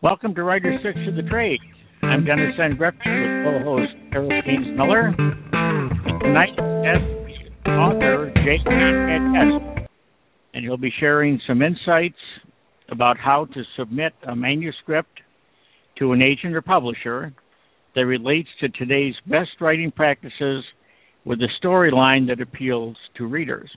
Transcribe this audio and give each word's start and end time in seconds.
Welcome 0.00 0.32
to 0.36 0.44
Writers 0.44 0.80
Tricks 0.80 1.00
of 1.08 1.16
the 1.16 1.28
Trade. 1.28 1.58
I'm 2.02 2.24
Dennis 2.24 2.54
N. 2.62 2.78
With 2.78 2.94
co-host 3.02 3.90
Eric 4.14 4.44
James 4.46 4.68
Miller. 4.76 5.12
Tonight's 6.22 6.54
guest 6.54 7.66
author 7.66 8.32
J. 8.36 8.58
Conrad 8.62 9.88
and 10.54 10.64
he'll 10.64 10.76
be 10.76 10.92
sharing 11.00 11.40
some 11.48 11.62
insights 11.62 12.14
about 12.92 13.18
how 13.18 13.46
to 13.46 13.62
submit 13.76 14.12
a 14.28 14.36
manuscript 14.36 15.18
to 15.98 16.12
an 16.12 16.24
agent 16.24 16.54
or 16.54 16.62
publisher 16.62 17.34
that 17.96 18.06
relates 18.06 18.50
to 18.60 18.68
today's 18.68 19.16
best 19.26 19.50
writing 19.60 19.90
practices 19.90 20.62
with 21.24 21.40
a 21.40 21.48
storyline 21.60 22.28
that 22.28 22.40
appeals 22.40 22.96
to 23.16 23.26
readers. 23.26 23.68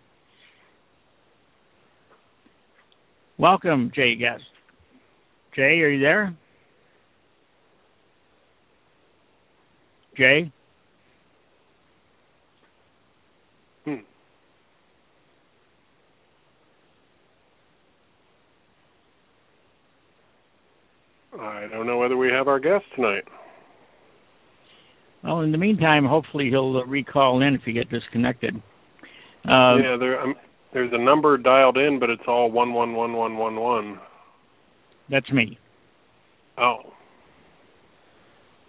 Welcome, 3.39 3.91
Jay 3.95 4.13
Guest. 4.13 4.43
Jay, 5.55 5.81
are 5.81 5.89
you 5.89 5.99
there? 5.99 6.33
Jay? 10.17 10.51
Hmm. 13.83 13.95
I 21.39 21.67
don't 21.71 21.87
know 21.87 21.97
whether 21.97 22.15
we 22.15 22.29
have 22.29 22.47
our 22.47 22.59
guest 22.59 22.85
tonight. 22.95 23.23
Well, 25.23 25.41
in 25.41 25.51
the 25.51 25.57
meantime, 25.57 26.05
hopefully 26.05 26.49
he'll 26.49 26.77
uh, 26.77 26.85
recall 26.85 27.41
in 27.41 27.55
if 27.55 27.61
he 27.63 27.73
get 27.73 27.89
disconnected. 27.89 28.55
Uh, 29.47 29.75
yeah, 29.77 29.97
there, 29.99 30.21
um, 30.21 30.35
there's 30.73 30.91
a 30.93 31.03
number 31.03 31.37
dialed 31.37 31.77
in, 31.77 31.99
but 31.99 32.09
it's 32.09 32.23
all 32.27 32.49
one 32.49 32.73
one 32.73 32.93
one 32.93 33.13
one 33.13 33.37
one 33.37 33.55
one. 33.59 33.99
That's 35.11 35.29
me. 35.31 35.59
Oh. 36.57 36.77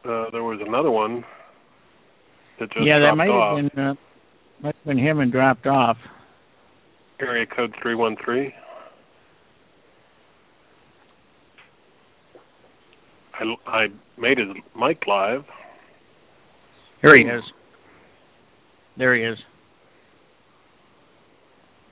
Uh, 0.05 0.29
there 0.33 0.43
was 0.43 0.61
another 0.67 0.91
one 0.91 1.25
that 2.59 2.69
just 2.73 2.85
yeah, 2.85 2.99
that 2.99 3.15
might 3.17 3.29
off. 3.29 3.63
have 3.63 3.73
been 3.73 3.85
uh, 3.85 3.95
might 4.61 4.75
have 4.75 4.85
been 4.85 4.99
him 4.99 5.21
and 5.21 5.31
dropped 5.31 5.67
off. 5.69 5.97
Area 7.21 7.47
code 7.47 7.73
three 7.81 7.95
one 7.95 8.17
three. 8.25 8.53
I 13.35 13.45
I 13.71 13.87
made 14.19 14.39
his 14.39 14.49
mic 14.77 15.07
live. 15.07 15.45
Here 17.01 17.13
he 17.17 17.23
is. 17.23 17.45
There 18.99 19.15
he 19.15 19.23
is. 19.23 19.39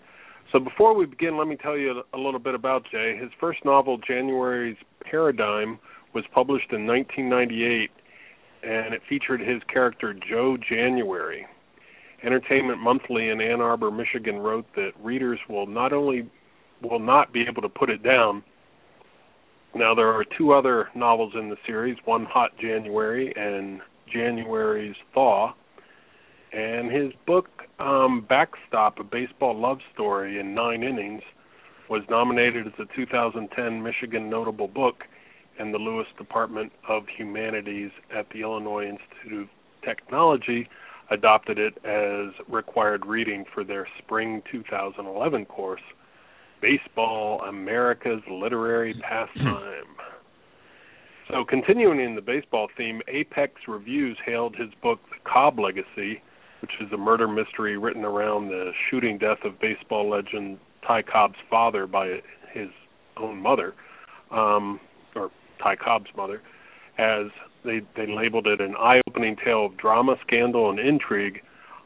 So 0.55 0.59
before 0.61 0.95
we 0.95 1.05
begin, 1.05 1.37
let 1.37 1.49
me 1.49 1.57
tell 1.57 1.77
you 1.77 2.01
a 2.13 2.17
little 2.17 2.39
bit 2.39 2.55
about 2.55 2.85
Jay. 2.89 3.17
His 3.19 3.29
first 3.41 3.65
novel, 3.65 3.97
January's 3.97 4.77
Paradigm, 5.01 5.77
was 6.13 6.23
published 6.33 6.71
in 6.71 6.87
1998, 6.87 7.91
and 8.63 8.93
it 8.93 9.01
featured 9.09 9.41
his 9.41 9.61
character 9.67 10.13
Joe 10.13 10.55
January. 10.55 11.45
Entertainment 12.23 12.79
Monthly 12.79 13.31
in 13.31 13.41
Ann 13.41 13.59
Arbor, 13.59 13.91
Michigan 13.91 14.37
wrote 14.37 14.65
that 14.77 14.91
readers 15.03 15.39
will 15.49 15.67
not 15.67 15.91
only 15.91 16.31
will 16.81 16.99
not 16.99 17.33
be 17.33 17.41
able 17.41 17.61
to 17.61 17.67
put 17.67 17.89
it 17.89 18.01
down. 18.01 18.41
Now 19.75 19.93
there 19.93 20.13
are 20.13 20.23
two 20.37 20.53
other 20.53 20.87
novels 20.95 21.33
in 21.37 21.49
the 21.49 21.57
series, 21.67 21.97
one 22.05 22.23
Hot 22.23 22.51
January 22.61 23.33
and 23.35 23.81
January's 24.09 24.95
Thaw, 25.13 25.53
and 26.53 26.91
his 26.91 27.11
book 27.25 27.47
um, 27.79 28.25
Backstop: 28.27 28.99
A 28.99 29.03
Baseball 29.03 29.59
Love 29.59 29.79
Story 29.93 30.39
in 30.39 30.53
Nine 30.53 30.83
Innings 30.83 31.21
was 31.89 32.01
nominated 32.09 32.67
as 32.67 32.73
a 32.79 32.95
2010 32.95 33.83
Michigan 33.83 34.29
Notable 34.29 34.67
Book, 34.67 35.03
and 35.59 35.73
the 35.73 35.77
Lewis 35.77 36.07
Department 36.17 36.71
of 36.87 37.03
Humanities 37.17 37.91
at 38.15 38.27
the 38.33 38.41
Illinois 38.41 38.87
Institute 38.87 39.43
of 39.43 39.49
Technology 39.83 40.67
adopted 41.11 41.59
it 41.59 41.77
as 41.85 42.33
required 42.49 43.05
reading 43.05 43.45
for 43.53 43.63
their 43.63 43.87
spring 43.99 44.41
2011 44.51 45.45
course, 45.45 45.81
Baseball: 46.61 47.41
America's 47.41 48.21
Literary 48.31 48.95
Pastime. 49.01 49.95
So, 51.29 51.43
continuing 51.43 51.99
in 51.99 52.15
the 52.15 52.21
baseball 52.21 52.67
theme, 52.77 53.01
Apex 53.07 53.53
Reviews 53.67 54.17
hailed 54.25 54.55
his 54.55 54.69
book 54.81 54.99
The 55.09 55.29
Cobb 55.29 55.59
Legacy 55.59 56.21
which 56.65 56.87
is 56.87 56.91
a 56.91 56.97
murder 56.97 57.27
mystery 57.27 57.77
written 57.77 58.03
around 58.03 58.47
the 58.47 58.71
shooting 58.89 59.19
death 59.19 59.37
of 59.43 59.59
baseball 59.59 60.09
legend 60.09 60.57
Ty 60.87 61.03
Cobb's 61.03 61.37
father 61.47 61.85
by 61.85 62.21
his 62.51 62.69
own 63.17 63.39
mother, 63.39 63.75
um, 64.31 64.79
or 65.15 65.29
Ty 65.61 65.75
Cobb's 65.75 66.09
mother, 66.17 66.41
as 66.97 67.27
they 67.63 67.81
they 67.95 68.07
labeled 68.11 68.47
it 68.47 68.61
an 68.61 68.73
eye-opening 68.79 69.35
tale 69.45 69.67
of 69.67 69.77
drama, 69.77 70.15
scandal, 70.25 70.71
and 70.71 70.79
intrigue, 70.79 71.41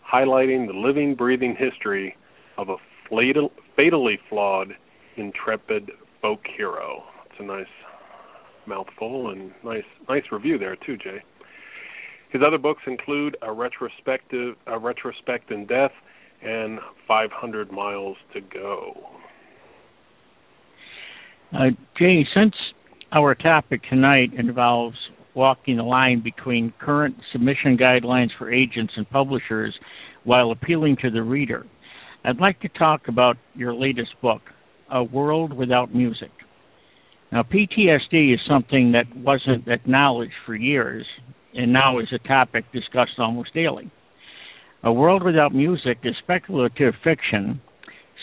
highlighting 0.10 0.66
the 0.66 0.74
living, 0.74 1.14
breathing 1.14 1.58
history 1.60 2.16
of 2.58 2.70
a 2.70 2.78
fatal, 3.10 3.52
fatally 3.76 4.18
flawed, 4.30 4.70
intrepid 5.18 5.92
folk 6.22 6.40
hero. 6.56 7.04
It's 7.26 7.40
a 7.42 7.44
nice 7.44 7.66
mouthful 8.66 9.32
and 9.32 9.52
nice 9.62 9.84
nice 10.08 10.24
review 10.32 10.58
there 10.58 10.78
too, 10.78 10.96
Jay. 10.96 11.22
His 12.30 12.42
other 12.46 12.58
books 12.58 12.84
include 12.86 13.38
a 13.42 13.52
retrospective, 13.52 14.56
a 14.68 14.78
retrospect 14.78 15.52
in 15.52 15.66
death, 15.66 15.92
and 16.42 16.80
500 17.08 17.72
miles 17.72 18.18
to 18.34 18.42
go. 18.42 18.94
Uh, 21.52 21.72
Jay, 21.98 22.26
since 22.36 22.54
our 23.12 23.34
topic 23.34 23.82
tonight 23.90 24.32
involves 24.38 24.96
walking 25.34 25.78
the 25.78 25.84
line 25.84 26.22
between 26.22 26.74
current 26.80 27.16
submission 27.32 27.78
guidelines 27.78 28.30
for 28.38 28.52
agents 28.52 28.94
and 28.96 29.10
publishers 29.10 29.78
while 30.24 30.52
appealing 30.52 30.98
to 31.02 31.10
the 31.10 31.24
reader. 31.24 31.66
I'd 32.24 32.40
like 32.40 32.60
to 32.62 32.70
talk 32.70 33.08
about 33.08 33.38
your 33.56 33.74
latest 33.74 34.12
book, 34.22 34.42
A 34.92 35.04
World 35.04 35.54
Without 35.54 35.96
Music. 35.96 36.32
Now, 37.32 37.44
PTSD 37.44 38.34
is 38.34 38.40
something 38.48 38.92
that 38.92 39.06
wasn't 39.16 39.68
acknowledged 39.68 40.34
for 40.46 40.56
years 40.56 41.06
and 41.54 41.74
now 41.74 42.00
is 42.00 42.08
a 42.14 42.28
topic 42.28 42.66
discussed 42.72 43.20
almost 43.20 43.54
daily. 43.54 43.92
A 44.84 44.94
World 44.94 45.24
Without 45.24 45.54
Music 45.54 45.98
is 46.04 46.16
speculative 46.24 46.94
fiction 47.04 47.62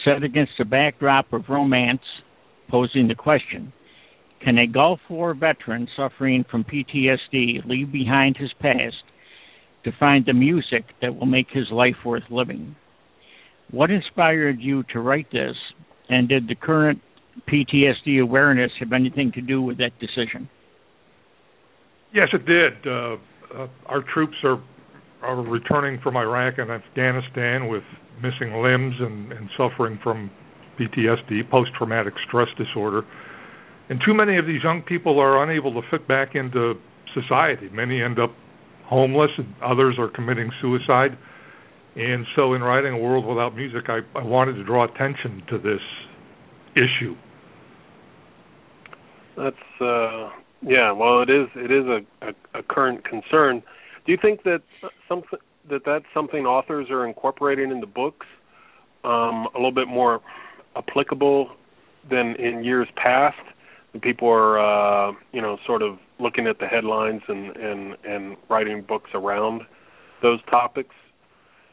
set 0.05 0.23
against 0.23 0.53
the 0.59 0.65
backdrop 0.65 1.33
of 1.33 1.49
romance, 1.49 2.01
posing 2.71 3.09
the 3.09 3.15
question 3.15 3.73
Can 4.43 4.59
a 4.59 4.67
Gulf 4.67 5.01
War 5.11 5.35
veteran 5.35 5.89
suffering 5.97 6.45
from 6.51 6.65
PTSD 6.65 7.67
leave 7.67 7.93
behind 7.93 8.37
his 8.37 8.53
past 8.61 8.97
to 9.85 9.93
find 9.99 10.25
the 10.25 10.33
music 10.33 10.85
that 11.03 11.15
will 11.15 11.27
make 11.27 11.49
his 11.51 11.71
life 11.71 11.97
worth 12.05 12.25
living? 12.31 12.75
What 13.71 13.91
inspired 13.91 14.61
you 14.61 14.85
to 14.93 15.01
write 15.01 15.31
this, 15.33 15.57
and 16.09 16.29
did 16.29 16.49
the 16.49 16.55
current 16.55 17.01
PTSD 17.49 18.23
awareness 18.23 18.71
have 18.79 18.93
anything 18.93 19.33
to 19.33 19.41
do 19.41 19.61
with 19.61 19.79
that 19.79 19.99
decision? 19.99 20.49
Yes, 22.17 22.29
it 22.33 22.47
did. 22.47 22.73
Uh, 22.87 23.17
uh, 23.55 23.69
our 23.85 24.03
troops 24.15 24.37
are 24.43 24.59
are 25.21 25.37
returning 25.43 26.01
from 26.03 26.17
Iraq 26.17 26.55
and 26.57 26.71
Afghanistan 26.71 27.69
with 27.69 27.83
missing 28.23 28.63
limbs 28.63 28.95
and, 29.01 29.33
and 29.33 29.51
suffering 29.57 29.99
from 30.03 30.31
PTSD, 30.81 31.51
post 31.51 31.71
traumatic 31.77 32.15
stress 32.27 32.49
disorder. 32.57 33.03
And 33.91 34.01
too 34.05 34.15
many 34.15 34.39
of 34.39 34.47
these 34.47 34.63
young 34.63 34.83
people 34.83 35.19
are 35.19 35.43
unable 35.43 35.73
to 35.75 35.87
fit 35.91 36.09
back 36.09 36.35
into 36.35 36.75
society. 37.13 37.69
Many 37.71 38.03
end 38.03 38.19
up 38.19 38.31
homeless, 38.87 39.31
and 39.37 39.55
others 39.63 39.97
are 39.99 40.09
committing 40.09 40.51
suicide. 40.63 41.19
And 41.97 42.25
so, 42.35 42.55
in 42.55 42.63
writing 42.63 42.95
A 42.95 42.99
World 42.99 43.27
Without 43.27 43.55
Music, 43.55 43.85
I, 43.89 44.01
I 44.19 44.23
wanted 44.23 44.55
to 44.55 44.65
draw 44.65 44.85
attention 44.85 45.43
to 45.51 45.59
this 45.59 45.81
issue. 46.75 47.15
That's 49.37 49.81
uh, 49.83 50.31
yeah. 50.63 50.93
Well, 50.93 51.23
it 51.23 51.31
is. 51.31 51.49
It 51.55 51.71
is 51.71 51.85
a, 51.87 52.29
a, 52.29 52.61
a 52.61 52.63
current 52.63 53.05
concern. 53.05 53.63
Do 54.05 54.13
you 54.13 54.19
think 54.21 54.43
that 54.45 54.63
something 55.09 55.39
that 55.69 55.83
that's 55.85 56.05
something 56.15 56.47
authors 56.47 56.89
are 56.91 57.07
incorporating 57.07 57.71
in 57.71 57.81
the 57.81 57.87
books 57.87 58.27
um, 59.05 59.49
a 59.55 59.57
little 59.57 59.73
bit 59.73 59.89
more 59.89 60.21
applicable 60.77 61.51
than 62.09 62.37
in 62.37 62.63
years 62.65 62.89
past? 62.97 63.39
And 63.93 64.03
people 64.03 64.29
are, 64.29 64.59
uh, 64.59 65.13
you 65.33 65.41
know, 65.41 65.59
sort 65.67 65.83
of 65.83 65.99
looking 66.21 66.47
at 66.47 66.59
the 66.59 66.67
headlines 66.67 67.23
and 67.29 67.57
and 67.57 67.97
and 68.05 68.37
writing 68.49 68.83
books 68.83 69.11
around 69.15 69.63
those 70.23 70.41
topics 70.51 70.95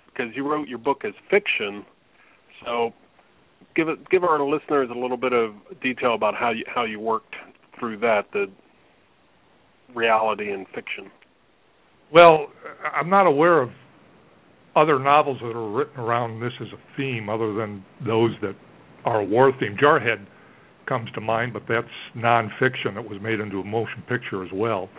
because 0.08 0.36
you 0.36 0.48
wrote 0.48 0.68
your 0.68 0.80
book 0.80 1.04
as 1.06 1.14
fiction. 1.30 1.86
So 2.66 2.94
give 3.76 3.90
it 3.90 4.10
give 4.10 4.24
our 4.24 4.42
listeners 4.44 4.90
a 4.94 4.98
little 4.98 5.18
bit 5.18 5.34
of 5.34 5.54
detail 5.82 6.14
about 6.14 6.36
how 6.36 6.52
you 6.52 6.64
how 6.68 6.84
you 6.84 7.00
worked 7.00 7.36
through 7.80 7.98
that 8.00 8.26
the 8.32 8.50
reality 9.96 10.52
and 10.52 10.66
fiction. 10.74 11.12
Well, 12.14 12.48
I'm 12.96 13.10
not 13.10 13.26
aware 13.26 13.62
of 13.62 13.70
other 14.76 15.00
novels 15.00 15.38
that 15.42 15.56
are 15.56 15.72
written 15.72 16.00
around 16.00 16.40
this 16.40 16.54
as 16.62 16.68
a 16.68 16.98
theme 16.98 17.30
other 17.30 17.54
than 17.54 17.84
those 18.06 18.32
that 18.42 18.56
are 19.06 19.22
a 19.22 19.24
war 19.24 19.52
theme. 19.60 19.78
Jarhead 19.82 20.26
comes 20.88 21.10
to 21.16 21.22
mind, 21.22 21.54
but 21.54 21.64
that's 21.68 21.88
nonfiction 22.16 22.96
that 22.96 23.08
was 23.08 23.20
made 23.22 23.40
into 23.40 23.60
a 23.60 23.64
motion 23.64 24.04
picture 24.08 24.44
as 24.44 24.50
well. 24.54 24.90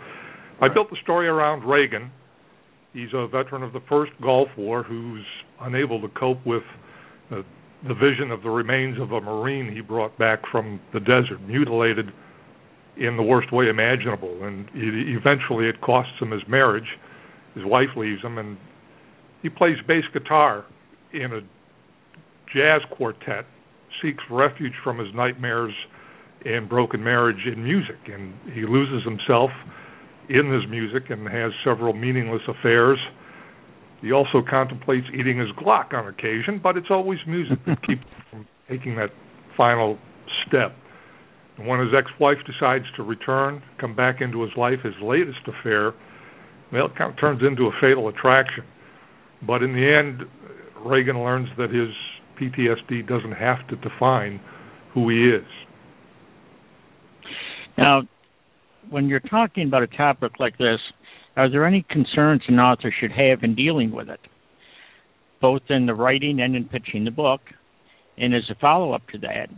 Right. 0.61 0.71
I 0.71 0.75
built 0.75 0.91
the 0.91 0.97
story 1.03 1.29
around 1.29 1.69
Reagan. 1.69 2.11
He's 2.93 3.09
a 3.13 3.27
veteran 3.27 3.63
of 3.63 3.73
the 3.73 3.83
first 3.89 4.13
Gulf 4.23 4.49
War 4.57 4.83
who's 4.83 5.25
unable 5.61 6.01
to 6.01 6.09
cope 6.09 6.45
with 6.47 6.63
the, 7.31 7.45
the 7.87 7.95
vision 7.95 8.31
of 8.31 8.43
the 8.43 8.51
remains 8.51 9.01
of 9.01 9.13
a 9.13 9.21
Marine 9.21 9.73
he 9.75 9.81
brought 9.81 10.17
back 10.19 10.41
from 10.51 10.81
the 10.93 11.01
desert, 11.01 11.41
mutilated 11.47 12.07
in 12.96 13.17
the 13.17 13.23
worst 13.23 13.52
way 13.52 13.69
imaginable. 13.69 14.44
And 14.44 14.69
eventually 14.75 15.69
it 15.69 15.81
costs 15.81 16.12
him 16.20 16.31
his 16.31 16.43
marriage. 16.49 16.88
His 17.55 17.64
wife 17.64 17.91
leaves 17.96 18.23
him, 18.23 18.38
and 18.38 18.56
he 19.43 19.49
plays 19.49 19.76
bass 19.87 20.05
guitar 20.12 20.64
in 21.12 21.32
a 21.32 21.41
jazz 22.52 22.82
quartet, 22.96 23.46
seeks 24.02 24.23
refuge 24.31 24.73
from 24.82 24.99
his 24.99 25.08
nightmares 25.14 25.75
and 26.44 26.69
broken 26.69 27.02
marriage 27.02 27.46
in 27.46 27.62
music. 27.64 27.99
And 28.06 28.35
he 28.52 28.62
loses 28.62 29.05
himself 29.05 29.50
in 30.29 30.50
this 30.50 30.69
music 30.70 31.11
and 31.11 31.26
has 31.29 31.52
several 31.64 31.93
meaningless 31.93 32.43
affairs. 32.49 32.99
He 34.00 34.12
also 34.12 34.43
contemplates 34.49 35.06
eating 35.19 35.38
his 35.38 35.49
Glock 35.52 35.94
on 35.94 36.06
occasion, 36.06 36.61
but 36.62 36.76
it's 36.76 36.90
always 36.90 37.19
music 37.26 37.58
that 37.67 37.81
keeps 37.87 38.02
him 38.02 38.25
from 38.31 38.49
taking 38.69 38.97
that 38.97 39.11
final 39.56 39.99
step. 40.47 40.76
When 41.56 41.79
his 41.81 41.91
ex-wife 41.97 42.39
decides 42.47 42.85
to 42.97 43.03
return, 43.03 43.62
come 43.81 43.95
back 43.95 44.21
into 44.21 44.43
his 44.43 44.51
life, 44.56 44.81
his 44.83 44.95
latest 45.03 45.39
affair, 45.47 45.93
well, 46.73 46.87
it 46.87 46.97
kind 46.97 47.12
of 47.12 47.21
turns 47.21 47.43
into 47.47 47.67
a 47.67 47.71
fatal 47.81 48.09
attraction. 48.09 48.65
But 49.47 49.62
in 49.62 49.73
the 49.73 49.87
end, 49.87 50.23
Reagan 50.85 51.23
learns 51.23 51.49
that 51.56 51.71
his 51.71 51.91
PTSD 52.41 53.06
doesn't 53.06 53.33
have 53.33 53.67
to 53.69 53.77
define 53.77 54.41
who 54.93 55.09
he 55.09 55.31
is. 55.31 55.47
Now, 57.79 58.03
when 58.91 59.07
you're 59.07 59.21
talking 59.21 59.69
about 59.69 59.83
a 59.83 59.87
topic 59.87 60.33
like 60.41 60.59
this, 60.59 60.81
are 61.37 61.50
there 61.50 61.67
any 61.67 61.85
concerns 61.91 62.43
an 62.49 62.59
author 62.59 62.93
should 63.00 63.12
have 63.12 63.43
in 63.43 63.55
dealing 63.55 63.93
with 63.93 64.09
it, 64.09 64.21
both 65.41 65.62
in 65.69 65.87
the 65.87 65.95
writing 65.95 66.41
and 66.41 66.55
in 66.55 66.65
pitching 66.65 67.05
the 67.05 67.11
book? 67.11 67.41
And 68.17 68.35
as 68.35 68.43
a 68.50 68.55
follow 68.61 68.93
up 68.93 69.03
to 69.12 69.19
that, 69.19 69.49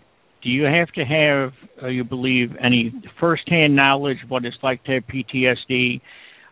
do 0.46 0.52
you 0.52 0.62
have 0.62 0.87
to 0.93 1.04
have, 1.04 1.52
uh, 1.82 1.88
you 1.88 2.04
believe, 2.04 2.50
any 2.62 2.94
firsthand 3.19 3.75
knowledge 3.75 4.19
of 4.22 4.31
what 4.31 4.44
it's 4.44 4.56
like 4.62 4.82
to 4.84 4.93
have 4.93 5.02
PTSD, 5.08 6.00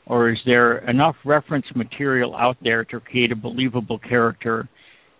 or 0.07 0.31
is 0.31 0.39
there 0.45 0.79
enough 0.91 1.15
reference 1.25 1.67
material 1.77 2.35
out 2.35 2.57
there 2.61 2.85
to 2.87 2.99
create 2.99 3.31
a 3.31 3.37
believable 3.37 4.01
character 4.01 4.69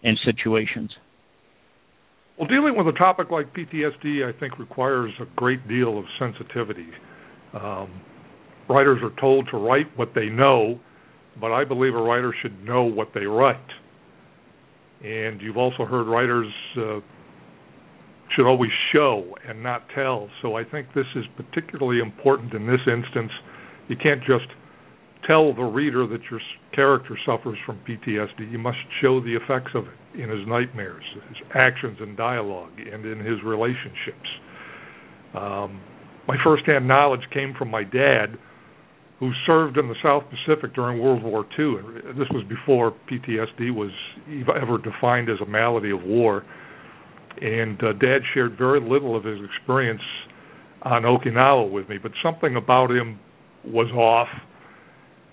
and 0.03 0.19
situations? 0.25 0.91
Well, 2.37 2.49
dealing 2.49 2.77
with 2.77 2.89
a 2.89 2.99
topic 2.99 3.31
like 3.31 3.55
PTSD, 3.55 4.29
I 4.29 4.37
think, 4.41 4.59
requires 4.59 5.13
a 5.21 5.27
great 5.37 5.69
deal 5.69 5.97
of 5.97 6.05
sensitivity. 6.19 6.89
Um, 7.53 8.03
writers 8.69 8.99
are 9.05 9.21
told 9.21 9.47
to 9.53 9.57
write 9.57 9.87
what 9.97 10.09
they 10.17 10.27
know, 10.27 10.81
but 11.41 11.53
I 11.53 11.65
believe 11.65 11.95
a 11.95 12.03
writer 12.03 12.35
should 12.43 12.65
know 12.65 12.83
what 12.83 13.11
they 13.15 13.25
write. 13.25 13.71
And 15.05 15.41
you've 15.41 15.59
also 15.59 15.85
heard 15.85 16.09
writers 16.09 16.53
uh, 16.77 16.99
should 18.35 18.47
always 18.47 18.71
show 18.93 19.37
and 19.47 19.63
not 19.63 19.83
tell. 19.95 20.29
So 20.43 20.57
I 20.57 20.65
think 20.65 20.89
this 20.95 21.07
is 21.15 21.25
particularly 21.37 22.01
important 22.01 22.53
in 22.55 22.67
this 22.67 22.81
instance. 22.87 23.31
You 23.89 23.97
can't 23.97 24.21
just 24.21 24.47
tell 25.27 25.55
the 25.55 25.63
reader 25.63 26.07
that 26.07 26.21
your 26.31 26.41
character 26.75 27.19
suffers 27.25 27.59
from 27.65 27.79
PTSD. 27.89 28.51
You 28.51 28.59
must 28.59 28.79
show 29.01 29.21
the 29.21 29.37
effects 29.37 29.73
of 29.75 29.85
it 29.85 30.23
in 30.23 30.29
his 30.29 30.47
nightmares, 30.47 31.05
his 31.29 31.39
actions 31.55 31.99
and 32.01 32.17
dialogue, 32.17 32.73
and 32.79 33.05
in 33.05 33.19
his 33.19 33.43
relationships. 33.45 34.29
Um, 35.35 35.81
my 36.29 36.37
firsthand 36.43 36.87
knowledge 36.87 37.23
came 37.33 37.55
from 37.59 37.71
my 37.71 37.85
dad, 37.85 38.39
who 39.21 39.31
served 39.47 39.79
in 39.79 39.89
the 39.89 39.95
South 40.03 40.25
Pacific 40.29 40.75
during 40.75 41.01
World 41.01 41.23
War 41.23 41.47
II. 41.59 41.77
This 42.19 42.29
was 42.31 42.45
before 42.49 42.95
PTSD 43.11 43.75
was 43.75 43.91
ever 44.61 44.79
defined 44.79 45.29
as 45.29 45.37
a 45.41 45.49
malady 45.49 45.91
of 45.91 46.03
war 46.03 46.45
and 47.41 47.83
uh, 47.83 47.93
Dad 47.95 48.23
shared 48.33 48.57
very 48.57 48.81
little 48.81 49.17
of 49.17 49.25
his 49.25 49.39
experience 49.45 50.03
on 50.83 51.03
Okinawa 51.03 51.71
with 51.71 51.89
me, 51.89 51.99
but 51.99 52.13
something 52.23 52.57
about 52.57 52.91
him 52.91 53.19
was 53.65 53.91
off. 53.93 54.29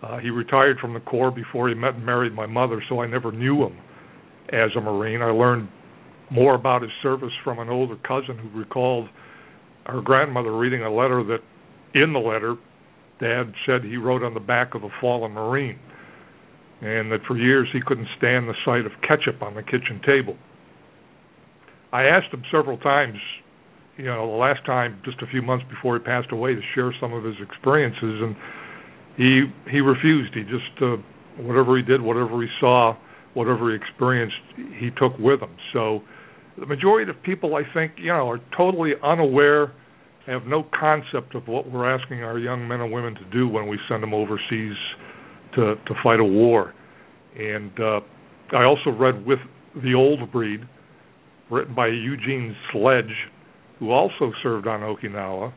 Uh, 0.01 0.17
he 0.19 0.29
retired 0.29 0.79
from 0.79 0.93
the 0.93 0.99
Corps 1.01 1.31
before 1.31 1.69
he 1.69 1.75
met 1.75 1.95
and 1.95 2.05
married 2.05 2.33
my 2.33 2.45
mother, 2.45 2.81
so 2.89 3.01
I 3.01 3.07
never 3.07 3.31
knew 3.31 3.63
him 3.63 3.77
as 4.49 4.71
a 4.75 4.81
Marine. 4.81 5.21
I 5.21 5.31
learned 5.31 5.69
more 6.31 6.55
about 6.55 6.81
his 6.81 6.91
service 7.03 7.33
from 7.43 7.59
an 7.59 7.69
older 7.69 7.97
cousin 8.07 8.37
who 8.37 8.57
recalled 8.57 9.09
her 9.85 10.01
grandmother 10.01 10.57
reading 10.57 10.83
a 10.83 10.91
letter 10.91 11.23
that, 11.23 11.39
in 11.93 12.13
the 12.13 12.19
letter, 12.19 12.55
Dad 13.19 13.53
said 13.65 13.83
he 13.83 13.97
wrote 13.97 14.23
on 14.23 14.33
the 14.33 14.39
back 14.39 14.73
of 14.73 14.83
a 14.83 14.89
fallen 14.99 15.33
Marine, 15.33 15.77
and 16.81 17.11
that 17.11 17.19
for 17.27 17.37
years 17.37 17.67
he 17.73 17.81
couldn't 17.85 18.07
stand 18.17 18.47
the 18.47 18.55
sight 18.65 18.85
of 18.85 18.91
ketchup 19.07 19.41
on 19.41 19.53
the 19.53 19.61
kitchen 19.61 20.01
table. 20.05 20.37
I 21.91 22.03
asked 22.03 22.33
him 22.33 22.43
several 22.51 22.77
times, 22.77 23.17
you 23.97 24.05
know, 24.05 24.31
the 24.31 24.37
last 24.37 24.65
time 24.65 25.01
just 25.03 25.21
a 25.21 25.27
few 25.27 25.41
months 25.41 25.65
before 25.69 25.97
he 25.97 26.03
passed 26.03 26.31
away 26.31 26.55
to 26.55 26.61
share 26.73 26.93
some 26.99 27.13
of 27.13 27.23
his 27.23 27.35
experiences, 27.41 28.21
and 28.21 28.35
he 29.17 29.43
he 29.69 29.81
refused. 29.81 30.33
He 30.33 30.43
just 30.43 30.81
uh, 30.81 30.97
whatever 31.37 31.77
he 31.77 31.83
did, 31.83 32.01
whatever 32.01 32.41
he 32.41 32.47
saw, 32.59 32.95
whatever 33.33 33.69
he 33.69 33.75
experienced, 33.75 34.35
he 34.79 34.89
took 34.97 35.17
with 35.19 35.41
him. 35.41 35.55
So 35.73 36.01
the 36.57 36.65
majority 36.65 37.09
of 37.09 37.21
people, 37.23 37.55
I 37.55 37.63
think, 37.73 37.93
you 37.97 38.07
know, 38.07 38.29
are 38.29 38.39
totally 38.55 38.91
unaware, 39.03 39.73
have 40.27 40.45
no 40.45 40.65
concept 40.77 41.35
of 41.35 41.47
what 41.47 41.69
we're 41.69 41.89
asking 41.89 42.23
our 42.23 42.39
young 42.39 42.67
men 42.67 42.81
and 42.81 42.91
women 42.91 43.15
to 43.15 43.25
do 43.31 43.47
when 43.47 43.67
we 43.67 43.77
send 43.89 44.03
them 44.03 44.13
overseas 44.13 44.75
to 45.55 45.75
to 45.75 45.93
fight 46.03 46.19
a 46.19 46.23
war, 46.23 46.73
and 47.37 47.71
uh, 47.79 47.99
I 48.53 48.63
also 48.63 48.89
read 48.91 49.25
With 49.25 49.39
the 49.83 49.93
Old 49.93 50.31
Breed, 50.31 50.61
written 51.51 51.75
by 51.75 51.87
Eugene 51.87 52.55
Sledge, 52.71 53.13
who 53.79 53.91
also 53.91 54.31
served 54.41 54.67
on 54.67 54.79
Okinawa, 54.81 55.53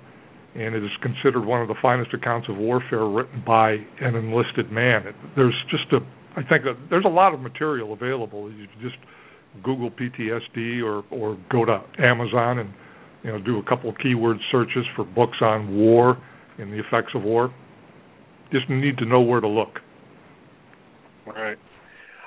and 0.54 0.74
it 0.74 0.84
is 0.84 0.90
considered 1.02 1.44
one 1.44 1.62
of 1.62 1.68
the 1.68 1.74
finest 1.80 2.12
accounts 2.12 2.48
of 2.48 2.56
warfare 2.56 3.06
written 3.06 3.42
by 3.46 3.72
an 4.00 4.14
enlisted 4.14 4.70
man. 4.70 5.04
There's 5.36 5.54
just 5.70 5.92
a, 5.92 5.98
I 6.38 6.42
think 6.48 6.64
a, 6.64 6.74
there's 6.90 7.04
a 7.04 7.10
lot 7.10 7.34
of 7.34 7.40
material 7.40 7.92
available. 7.92 8.50
You 8.52 8.66
just 8.82 8.96
Google 9.62 9.90
PTSD 9.90 10.82
or 10.82 11.04
or 11.10 11.38
go 11.50 11.64
to 11.64 11.80
Amazon 11.98 12.58
and 12.58 12.74
you 13.22 13.32
know 13.32 13.40
do 13.40 13.58
a 13.58 13.62
couple 13.62 13.90
of 13.90 13.96
keyword 14.02 14.38
searches 14.50 14.84
for 14.96 15.04
books 15.04 15.38
on 15.40 15.76
war 15.76 16.20
and 16.58 16.72
the 16.72 16.78
effects 16.78 17.12
of 17.14 17.22
war. 17.22 17.52
Just 18.52 18.68
need 18.68 18.98
to 18.98 19.06
know 19.06 19.20
where 19.20 19.40
to 19.40 19.48
look. 19.48 19.80
Right. 21.26 21.58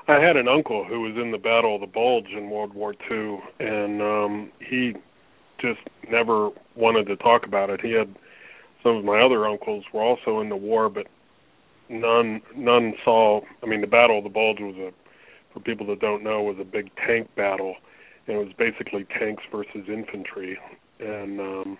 I 0.07 0.19
had 0.21 0.37
an 0.37 0.47
uncle 0.47 0.85
who 0.85 1.01
was 1.01 1.15
in 1.21 1.31
the 1.31 1.37
Battle 1.37 1.75
of 1.75 1.81
the 1.81 1.87
Bulge 1.87 2.29
in 2.29 2.49
World 2.49 2.73
War 2.73 2.93
II, 3.11 3.39
and 3.59 4.01
um, 4.01 4.51
he 4.59 4.93
just 5.59 5.81
never 6.09 6.49
wanted 6.75 7.07
to 7.07 7.17
talk 7.17 7.45
about 7.45 7.69
it. 7.69 7.81
He 7.81 7.91
had 7.91 8.15
some 8.83 8.95
of 8.95 9.03
my 9.03 9.19
other 9.19 9.45
uncles 9.45 9.83
were 9.93 10.01
also 10.01 10.39
in 10.39 10.47
the 10.47 10.55
war, 10.55 10.87
but 10.89 11.07
none 11.89 12.41
none 12.55 12.93
saw. 13.03 13.41
I 13.61 13.65
mean, 13.65 13.81
the 13.81 13.87
Battle 13.87 14.19
of 14.19 14.23
the 14.23 14.29
Bulge 14.29 14.59
was 14.61 14.75
a, 14.77 14.91
for 15.53 15.59
people 15.59 15.85
that 15.87 15.99
don't 15.99 16.23
know, 16.23 16.41
was 16.41 16.57
a 16.61 16.65
big 16.65 16.89
tank 17.05 17.29
battle, 17.35 17.75
and 18.27 18.37
it 18.37 18.39
was 18.39 18.53
basically 18.57 19.05
tanks 19.19 19.43
versus 19.51 19.89
infantry, 19.89 20.57
and 21.01 21.41
um, 21.41 21.77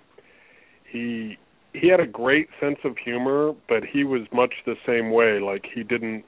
he 0.92 1.38
he 1.72 1.88
had 1.88 2.02
a 2.02 2.08
great 2.08 2.50
sense 2.60 2.80
of 2.84 2.98
humor, 2.98 3.54
but 3.70 3.84
he 3.86 4.04
was 4.04 4.24
much 4.34 4.54
the 4.66 4.76
same 4.86 5.12
way. 5.12 5.40
Like 5.40 5.66
he 5.74 5.84
didn't 5.84 6.26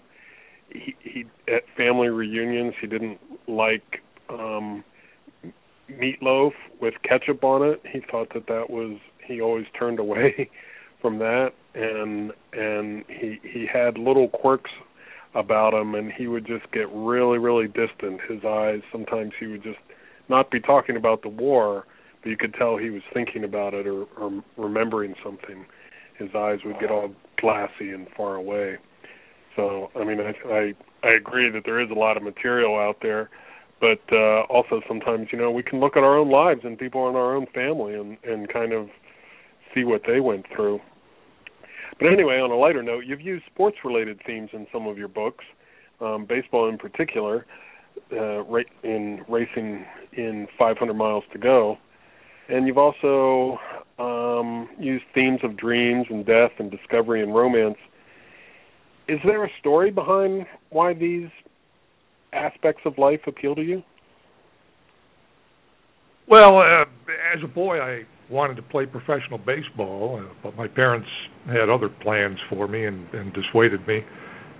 he 0.71 0.95
he 0.99 1.25
at 1.47 1.63
family 1.75 2.09
reunions 2.09 2.73
he 2.79 2.87
didn't 2.87 3.19
like 3.47 4.01
um 4.29 4.83
meatloaf 5.89 6.51
with 6.81 6.93
ketchup 7.03 7.43
on 7.43 7.63
it. 7.63 7.81
He 7.91 8.01
thought 8.11 8.33
that 8.33 8.47
that 8.47 8.69
was 8.69 8.97
he 9.25 9.41
always 9.41 9.65
turned 9.77 9.99
away 9.99 10.49
from 11.01 11.19
that. 11.19 11.53
And 11.75 12.31
and 12.53 13.03
he 13.07 13.39
he 13.43 13.67
had 13.71 13.97
little 13.97 14.29
quirks 14.29 14.71
about 15.35 15.73
him 15.73 15.93
and 15.93 16.11
he 16.11 16.27
would 16.27 16.45
just 16.45 16.71
get 16.71 16.89
really 16.91 17.37
really 17.37 17.67
distant. 17.67 18.21
His 18.27 18.43
eyes 18.45 18.81
sometimes 18.91 19.33
he 19.39 19.47
would 19.47 19.63
just 19.63 19.79
not 20.27 20.51
be 20.51 20.59
talking 20.59 20.95
about 20.95 21.21
the 21.21 21.29
war 21.29 21.85
but 22.21 22.29
you 22.29 22.37
could 22.37 22.53
tell 22.53 22.75
he 22.75 22.89
was 22.89 23.01
thinking 23.13 23.45
about 23.45 23.73
it 23.73 23.87
or, 23.87 24.03
or 24.17 24.43
remembering 24.57 25.15
something. 25.23 25.65
His 26.17 26.29
eyes 26.35 26.59
would 26.65 26.77
get 26.79 26.91
all 26.91 27.11
glassy 27.39 27.91
and 27.91 28.07
far 28.17 28.35
away 28.35 28.77
so 29.55 29.89
I 29.95 30.03
mean, 30.03 30.19
I 30.19 30.33
I, 30.49 30.73
I 31.03 31.11
agree 31.13 31.49
that 31.51 31.63
there 31.65 31.81
is 31.81 31.89
a 31.89 31.99
lot 31.99 32.17
of 32.17 32.23
material 32.23 32.77
out 32.77 32.97
there, 33.01 33.29
but 33.79 34.01
uh, 34.11 34.41
also 34.49 34.81
sometimes 34.87 35.27
you 35.31 35.37
know 35.37 35.51
we 35.51 35.63
can 35.63 35.79
look 35.79 35.97
at 35.97 36.03
our 36.03 36.17
own 36.17 36.29
lives 36.29 36.61
and 36.63 36.77
people 36.77 37.09
in 37.09 37.15
our 37.15 37.35
own 37.35 37.47
family 37.53 37.95
and 37.95 38.17
and 38.23 38.51
kind 38.51 38.73
of 38.73 38.89
see 39.73 39.83
what 39.83 40.01
they 40.07 40.19
went 40.19 40.45
through. 40.55 40.79
But 41.99 42.13
anyway, 42.13 42.39
on 42.39 42.49
a 42.49 42.55
lighter 42.55 42.81
note, 42.81 43.03
you've 43.05 43.21
used 43.21 43.45
sports-related 43.45 44.21
themes 44.25 44.51
in 44.53 44.67
some 44.71 44.87
of 44.87 44.97
your 44.97 45.09
books, 45.09 45.43
um, 45.99 46.25
baseball 46.25 46.69
in 46.69 46.77
particular, 46.77 47.45
uh, 48.13 48.41
in 48.83 49.21
racing 49.27 49.85
in 50.13 50.47
500 50.57 50.93
miles 50.93 51.25
to 51.33 51.37
go, 51.37 51.77
and 52.47 52.65
you've 52.67 52.77
also 52.77 53.59
um, 53.99 54.69
used 54.79 55.03
themes 55.13 55.41
of 55.43 55.57
dreams 55.57 56.07
and 56.09 56.25
death 56.25 56.51
and 56.57 56.71
discovery 56.71 57.21
and 57.21 57.35
romance 57.35 57.77
is 59.09 59.19
there 59.25 59.43
a 59.43 59.49
story 59.59 59.89
behind 59.89 60.45
why 60.69 60.93
these 60.93 61.29
aspects 62.31 62.81
of 62.85 62.97
life 62.97 63.21
appeal 63.25 63.55
to 63.55 63.63
you? 63.63 63.81
Well, 66.27 66.59
uh, 66.59 66.85
as 67.35 67.43
a 67.43 67.47
boy, 67.47 67.79
I 67.79 68.03
wanted 68.29 68.55
to 68.57 68.61
play 68.61 68.85
professional 68.85 69.39
baseball, 69.39 70.21
uh, 70.21 70.33
but 70.43 70.55
my 70.55 70.67
parents 70.67 71.07
had 71.47 71.69
other 71.69 71.89
plans 71.89 72.37
for 72.49 72.67
me 72.67 72.85
and, 72.85 73.11
and 73.13 73.33
dissuaded 73.33 73.87
me. 73.87 74.01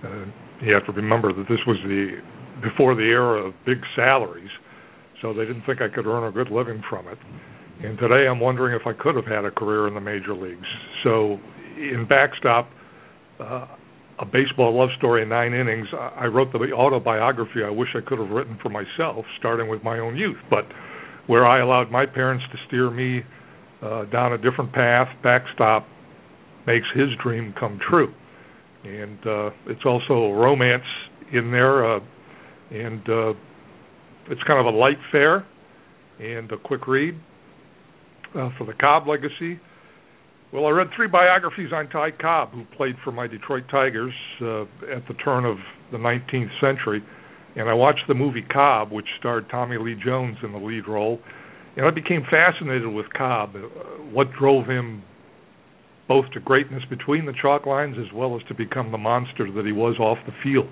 Uh, 0.04 0.24
you 0.62 0.74
have 0.74 0.84
to 0.86 0.92
remember 0.92 1.32
that 1.32 1.46
this 1.48 1.60
was 1.66 1.76
the 1.84 2.20
before 2.60 2.94
the 2.94 3.02
era 3.02 3.46
of 3.46 3.54
big 3.64 3.78
salaries, 3.94 4.50
so 5.22 5.32
they 5.32 5.44
didn't 5.44 5.62
think 5.64 5.80
I 5.80 5.88
could 5.94 6.06
earn 6.06 6.24
a 6.24 6.32
good 6.32 6.50
living 6.50 6.82
from 6.90 7.06
it. 7.06 7.18
And 7.82 7.96
today, 7.98 8.26
I'm 8.28 8.40
wondering 8.40 8.78
if 8.78 8.86
I 8.86 8.92
could 8.92 9.14
have 9.14 9.24
had 9.24 9.44
a 9.44 9.50
career 9.50 9.88
in 9.88 9.94
the 9.94 10.00
major 10.00 10.34
leagues. 10.34 10.66
So, 11.02 11.38
in 11.78 12.04
backstop, 12.06 12.68
uh, 13.38 13.66
a 14.20 14.26
baseball 14.26 14.78
love 14.78 14.90
story 14.98 15.22
in 15.22 15.30
nine 15.30 15.54
innings. 15.54 15.88
I 15.92 16.26
wrote 16.26 16.52
the 16.52 16.58
autobiography 16.72 17.64
I 17.64 17.70
wish 17.70 17.88
I 17.96 18.06
could 18.06 18.18
have 18.18 18.28
written 18.28 18.58
for 18.62 18.68
myself, 18.68 19.24
starting 19.38 19.68
with 19.68 19.82
my 19.82 19.98
own 19.98 20.16
youth, 20.16 20.36
but 20.50 20.66
where 21.26 21.46
I 21.46 21.60
allowed 21.60 21.90
my 21.90 22.04
parents 22.06 22.44
to 22.52 22.58
steer 22.68 22.90
me 22.90 23.22
uh, 23.82 24.04
down 24.06 24.34
a 24.34 24.38
different 24.38 24.72
path, 24.72 25.08
backstop 25.22 25.86
makes 26.66 26.86
his 26.94 27.08
dream 27.22 27.54
come 27.58 27.80
true. 27.88 28.12
And 28.84 29.18
uh, 29.26 29.50
it's 29.66 29.84
also 29.86 30.32
romance 30.32 30.84
in 31.32 31.50
there, 31.50 31.96
uh, 31.96 32.00
and 32.70 33.00
uh, 33.08 33.32
it's 34.28 34.42
kind 34.46 34.60
of 34.60 34.66
a 34.66 34.76
light 34.76 34.98
fare 35.10 35.46
and 36.18 36.50
a 36.52 36.58
quick 36.58 36.86
read 36.86 37.14
uh, 38.34 38.50
for 38.58 38.66
the 38.66 38.74
Cobb 38.74 39.08
legacy 39.08 39.60
well, 40.52 40.66
I 40.66 40.70
read 40.70 40.88
three 40.96 41.06
biographies 41.06 41.70
on 41.72 41.88
Ty 41.88 42.12
Cobb, 42.20 42.52
who 42.52 42.64
played 42.76 42.96
for 43.04 43.12
my 43.12 43.28
Detroit 43.28 43.64
Tigers 43.70 44.12
uh, 44.42 44.62
at 44.92 45.06
the 45.06 45.14
turn 45.24 45.44
of 45.44 45.58
the 45.92 45.98
19th 45.98 46.50
century, 46.60 47.02
and 47.54 47.68
I 47.68 47.74
watched 47.74 48.02
the 48.08 48.14
movie 48.14 48.42
Cobb, 48.42 48.90
which 48.90 49.06
starred 49.18 49.48
Tommy 49.50 49.78
Lee 49.78 49.96
Jones 50.04 50.38
in 50.42 50.52
the 50.52 50.58
lead 50.58 50.88
role, 50.88 51.20
and 51.76 51.86
I 51.86 51.90
became 51.90 52.22
fascinated 52.28 52.88
with 52.88 53.06
Cobb, 53.16 53.54
uh, 53.54 53.60
what 54.12 54.28
drove 54.38 54.66
him 54.66 55.04
both 56.08 56.24
to 56.32 56.40
greatness 56.40 56.82
between 56.90 57.26
the 57.26 57.32
chalk 57.40 57.66
lines 57.66 57.94
as 57.96 58.12
well 58.12 58.34
as 58.34 58.42
to 58.48 58.54
become 58.54 58.90
the 58.90 58.98
monster 58.98 59.50
that 59.52 59.64
he 59.64 59.70
was 59.70 59.96
off 60.00 60.18
the 60.26 60.32
field. 60.42 60.68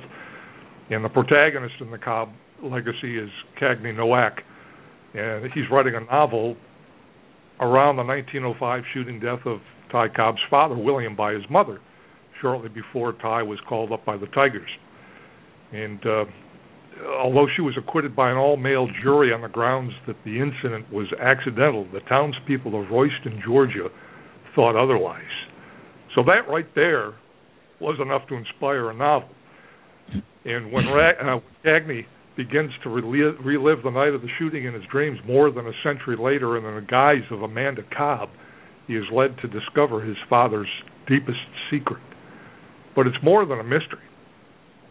And 0.90 1.04
the 1.04 1.08
protagonist 1.08 1.75
in 1.80 1.92
the 1.92 1.99
Cobb 1.99 2.30
legacy 2.61 3.16
is 3.16 3.30
Cagney 3.61 3.97
Nowak, 3.97 4.42
and 5.14 5.44
he's 5.52 5.70
writing 5.70 5.94
a 5.94 6.00
novel 6.12 6.56
around 7.61 7.97
the 7.97 8.05
1905 8.05 8.83
shooting 8.95 9.21
death 9.21 9.41
of 9.47 9.59
Ty 9.91 10.09
Cobb's 10.09 10.41
father, 10.50 10.77
William, 10.77 11.17
by 11.17 11.33
his 11.33 11.43
mother, 11.50 11.81
shortly 12.41 12.69
before 12.69 13.12
Ty 13.15 13.43
was 13.43 13.59
called 13.69 13.93
up 13.93 14.05
by 14.05 14.17
the 14.17 14.27
Tigers. 14.29 14.69
And 15.73 16.00
uh, 16.07 16.25
although 17.21 17.47
she 17.55 17.62
was 17.62 17.75
acquitted 17.77 18.15
by 18.15 18.31
an 18.31 18.37
all 18.37 18.57
male 18.57 18.88
jury 19.03 19.33
on 19.33 19.43
the 19.43 19.49
grounds 19.49 19.93
that 20.07 20.17
the 20.25 20.41
incident 20.41 20.93
was 20.93 21.07
accidental, 21.21 21.87
the 21.93 22.00
townspeople 22.09 22.81
of 22.81 22.91
Royston, 22.91 23.43
Georgia, 23.45 23.88
thought 24.55 24.77
otherwise. 24.77 25.23
So 26.15 26.23
that 26.25 26.50
right 26.50 26.67
there 26.75 27.15
was 27.81 27.99
enough 28.00 28.27
to 28.29 28.35
inspire 28.35 28.91
a 28.91 28.95
novel. 28.95 29.31
And 30.45 30.73
when 30.73 30.87
Ra- 30.87 31.37
uh, 31.37 31.41
begins 32.38 32.71
to 32.85 32.88
relive, 32.88 33.35
relive 33.45 33.83
the 33.83 33.90
night 33.90 34.14
of 34.14 34.23
the 34.23 34.28
shooting 34.38 34.64
in 34.64 34.73
his 34.73 34.85
dreams 34.90 35.18
more 35.26 35.50
than 35.50 35.66
a 35.66 35.73
century 35.83 36.16
later 36.16 36.57
in 36.57 36.62
the 36.62 36.87
guise 36.88 37.26
of 37.33 37.42
Amanda 37.42 37.83
Cobb. 37.95 38.30
He 38.87 38.95
is 38.95 39.04
led 39.12 39.37
to 39.42 39.49
discover 39.49 40.00
his 40.00 40.16
father's 40.30 40.68
deepest 41.09 41.40
secret. 41.68 42.00
But 42.95 43.09
it's 43.09 43.18
more 43.25 43.45
than 43.45 43.59
a 43.59 43.64
mystery. 43.64 44.07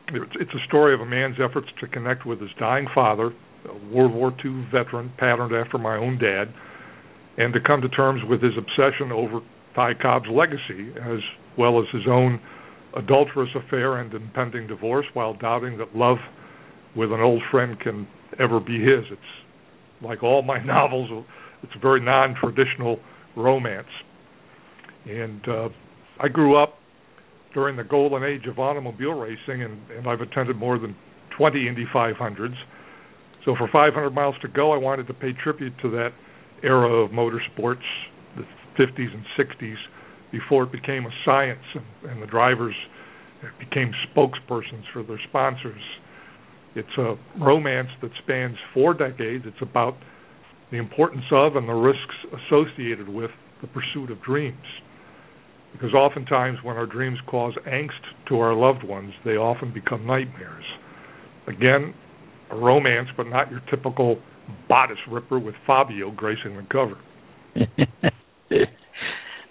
It's 0.10 0.54
a 0.54 0.68
story 0.68 0.94
of 0.94 1.00
a 1.00 1.06
man's 1.06 1.38
efforts 1.40 1.68
to 1.80 1.88
connect 1.88 2.26
with 2.26 2.42
his 2.42 2.52
dying 2.60 2.88
father, 2.94 3.32
a 3.66 3.96
World 3.96 4.14
War 4.14 4.36
II 4.44 4.68
veteran 4.72 5.12
patterned 5.18 5.56
after 5.56 5.78
my 5.78 5.96
own 5.96 6.18
dad, 6.20 6.54
and 7.38 7.54
to 7.54 7.60
come 7.66 7.82
to 7.82 7.90
terms 7.90 8.22
with 8.30 8.42
his 8.42 8.54
obsession 8.58 9.12
over 9.12 9.40
Ty 9.74 9.94
Cobb's 10.02 10.30
legacy, 10.30 10.92
as 11.00 11.20
well 11.58 11.80
as 11.80 11.86
his 11.94 12.08
own 12.10 12.42
adulterous 12.96 13.50
affair 13.56 13.98
and 13.98 14.14
impending 14.14 14.68
divorce, 14.68 15.06
while 15.14 15.34
doubting 15.34 15.78
that 15.78 15.96
love 15.96 16.18
with 16.98 17.14
an 17.14 17.22
old 17.22 17.42
friend 17.52 17.80
can 17.80 18.08
ever 18.40 18.60
be 18.60 18.80
his. 18.80 19.06
It's 19.12 19.22
like 20.02 20.24
all 20.24 20.42
my 20.42 20.62
novels, 20.64 21.26
it's 21.64 21.74
a 21.76 21.80
very 21.80 22.02
non-traditional 22.02 23.00
romance. 23.36 23.88
And 25.06 25.48
uh, 25.48 25.70
I 26.20 26.28
grew 26.28 26.62
up 26.62 26.76
during 27.54 27.78
the 27.78 27.84
golden 27.84 28.24
age 28.24 28.46
of 28.48 28.60
automobile 28.60 29.14
racing, 29.14 29.64
and, 29.64 29.80
and 29.92 30.08
I've 30.08 30.22
attended 30.22 30.58
more 30.58 30.78
than 30.78 30.96
20 31.38 31.68
Indy 31.68 31.86
500s. 31.94 32.56
So 33.46 33.56
for 33.58 33.70
500 33.72 34.10
miles 34.10 34.36
to 34.42 34.48
go, 34.48 34.74
I 34.74 34.78
wanted 34.78 35.08
to 35.08 35.14
pay 35.14 35.32
tribute 35.32 35.74
to 35.82 35.90
that 35.92 36.10
era 36.64 37.04
of 37.04 37.12
motorsports, 37.12 37.86
the 38.36 38.44
50s 38.78 39.14
and 39.14 39.24
60s, 39.38 39.76
before 40.32 40.64
it 40.64 40.72
became 40.72 41.06
a 41.06 41.12
science 41.24 41.64
and, 41.74 42.12
and 42.12 42.22
the 42.22 42.28
drivers 42.28 42.76
became 43.60 43.92
spokespersons 44.14 44.84
for 44.92 45.04
their 45.04 45.20
sponsors 45.30 45.82
it's 46.76 46.98
a 46.98 47.16
romance 47.40 47.90
that 48.02 48.12
spans 48.24 48.56
four 48.74 48.94
decades. 48.94 49.46
It's 49.48 49.62
about 49.62 49.96
the 50.72 50.78
importance 50.78 51.26
of 51.32 51.56
and 51.56 51.68
the 51.68 51.74
risks 51.74 52.16
associated 52.46 53.10
with 53.10 53.32
the 53.62 53.68
pursuit 53.68 54.12
of 54.12 54.22
dreams. 54.22 54.58
Because 55.72 55.94
oftentimes, 55.94 56.60
when 56.64 56.78
our 56.78 56.86
dreams 56.86 57.18
cause 57.28 57.54
angst 57.68 57.90
to 58.30 58.40
our 58.40 58.54
loved 58.54 58.84
ones, 58.84 59.14
they 59.26 59.32
often 59.32 59.74
become 59.74 60.06
nightmares. 60.06 60.64
Again, 61.48 61.94
a 62.52 62.56
romance, 62.56 63.10
but 63.16 63.28
not 63.28 63.52
your 63.52 63.62
typical 63.70 64.18
bodice 64.70 64.98
ripper 65.10 65.40
with 65.40 65.56
Fabio 65.66 66.12
gracing 66.12 66.56
the 66.56 66.66
cover. 66.72 66.98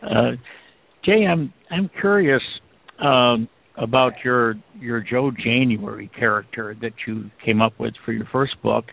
uh, 0.03 0.33
Jay, 1.05 1.27
I'm 1.27 1.53
I'm 1.71 1.91
curious 2.01 2.43
um, 3.03 3.49
about 3.77 4.13
your 4.25 4.55
your 4.79 5.01
Joe 5.01 5.31
January 5.31 6.11
character 6.19 6.77
that 6.81 6.93
you 7.07 7.31
came 7.45 7.61
up 7.61 7.75
with 7.79 7.95
for 8.05 8.13
your 8.13 8.27
first 8.33 8.61
book. 8.63 8.85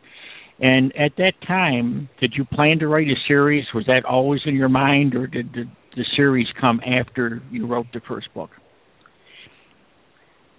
And 0.59 0.93
at 0.95 1.13
that 1.17 1.33
time, 1.47 2.09
did 2.19 2.33
you 2.37 2.45
plan 2.45 2.79
to 2.79 2.87
write 2.87 3.07
a 3.07 3.15
series? 3.27 3.65
Was 3.73 3.85
that 3.87 4.05
always 4.05 4.41
in 4.45 4.55
your 4.55 4.69
mind, 4.69 5.15
or 5.15 5.27
did 5.27 5.51
the, 5.53 5.63
the 5.95 6.05
series 6.15 6.47
come 6.59 6.79
after 6.85 7.41
you 7.51 7.65
wrote 7.65 7.87
the 7.93 8.01
first 8.07 8.33
book? 8.33 8.51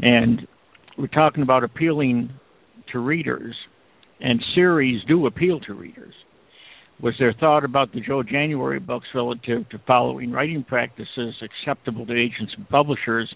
And 0.00 0.46
we're 0.98 1.06
talking 1.06 1.42
about 1.42 1.64
appealing 1.64 2.30
to 2.92 2.98
readers, 2.98 3.54
and 4.20 4.42
series 4.54 5.02
do 5.06 5.26
appeal 5.26 5.60
to 5.60 5.74
readers. 5.74 6.14
Was 7.00 7.14
there 7.18 7.34
thought 7.38 7.64
about 7.64 7.92
the 7.92 8.00
Joe 8.00 8.22
January 8.22 8.78
books 8.78 9.06
relative 9.14 9.68
to 9.70 9.80
following 9.86 10.30
writing 10.30 10.64
practices 10.64 11.34
acceptable 11.42 12.06
to 12.06 12.12
agents 12.12 12.52
and 12.56 12.68
publishers 12.68 13.34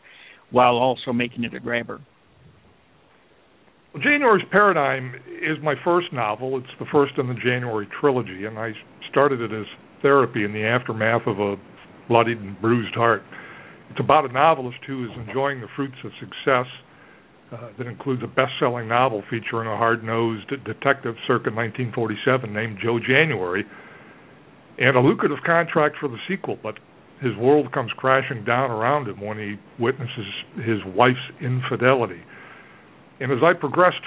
while 0.50 0.76
also 0.76 1.12
making 1.12 1.44
it 1.44 1.54
a 1.54 1.60
grabber? 1.60 2.00
Well, 3.92 4.02
January's 4.02 4.46
Paradigm 4.50 5.14
is 5.26 5.56
my 5.62 5.74
first 5.84 6.12
novel. 6.12 6.58
It's 6.58 6.78
the 6.78 6.86
first 6.92 7.14
in 7.18 7.26
the 7.26 7.34
January 7.34 7.88
trilogy, 8.00 8.44
and 8.44 8.58
I 8.58 8.72
started 9.10 9.40
it 9.40 9.52
as 9.52 9.66
therapy 10.02 10.44
in 10.44 10.52
the 10.52 10.64
aftermath 10.64 11.26
of 11.26 11.40
a 11.40 11.56
bloodied 12.08 12.38
and 12.38 12.60
bruised 12.60 12.94
heart. 12.94 13.22
It's 13.90 14.00
about 14.00 14.28
a 14.28 14.32
novelist 14.32 14.78
who 14.86 15.04
is 15.04 15.10
enjoying 15.26 15.60
the 15.60 15.68
fruits 15.74 15.96
of 16.04 16.12
success 16.20 16.66
uh, 17.52 17.70
that 17.78 17.86
includes 17.86 18.22
a 18.22 18.26
best-selling 18.26 18.88
novel 18.88 19.22
featuring 19.30 19.68
a 19.68 19.76
hard-nosed 19.76 20.48
detective 20.64 21.14
circa 21.26 21.50
1947 21.50 22.52
named 22.52 22.78
Joe 22.82 22.98
January, 22.98 23.64
and 24.78 24.96
a 24.96 25.00
lucrative 25.00 25.38
contract 25.46 25.96
for 25.98 26.08
the 26.08 26.18
sequel. 26.28 26.58
But 26.62 26.74
his 27.20 27.36
world 27.36 27.72
comes 27.72 27.90
crashing 27.96 28.44
down 28.44 28.70
around 28.70 29.08
him 29.08 29.20
when 29.20 29.38
he 29.38 29.56
witnesses 29.82 30.26
his 30.56 30.78
wife's 30.94 31.18
infidelity. 31.40 32.22
And 33.20 33.32
as 33.32 33.38
I 33.42 33.52
progressed 33.58 34.04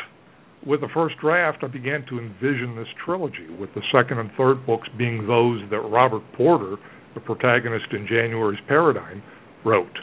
with 0.65 0.81
the 0.81 0.87
first 0.93 1.15
draft, 1.19 1.63
I 1.63 1.67
began 1.67 2.05
to 2.09 2.19
envision 2.19 2.75
this 2.75 2.87
trilogy, 3.03 3.49
with 3.59 3.73
the 3.73 3.81
second 3.91 4.19
and 4.19 4.29
third 4.37 4.65
books 4.65 4.87
being 4.97 5.27
those 5.27 5.61
that 5.69 5.79
Robert 5.79 6.23
Porter, 6.37 6.77
the 7.13 7.19
protagonist 7.19 7.87
in 7.91 8.07
January's 8.07 8.61
Paradigm, 8.67 9.21
wrote. 9.65 9.97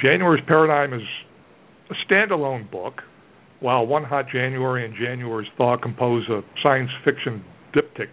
January's 0.00 0.44
Paradigm 0.46 0.94
is 0.94 1.06
a 1.90 1.94
standalone 2.10 2.70
book, 2.70 3.02
while 3.60 3.86
One 3.86 4.04
Hot 4.04 4.26
January 4.32 4.84
and 4.84 4.94
January's 4.94 5.48
Thaw 5.56 5.76
compose 5.76 6.28
a 6.28 6.42
science 6.62 6.90
fiction 7.04 7.44
diptych 7.74 8.08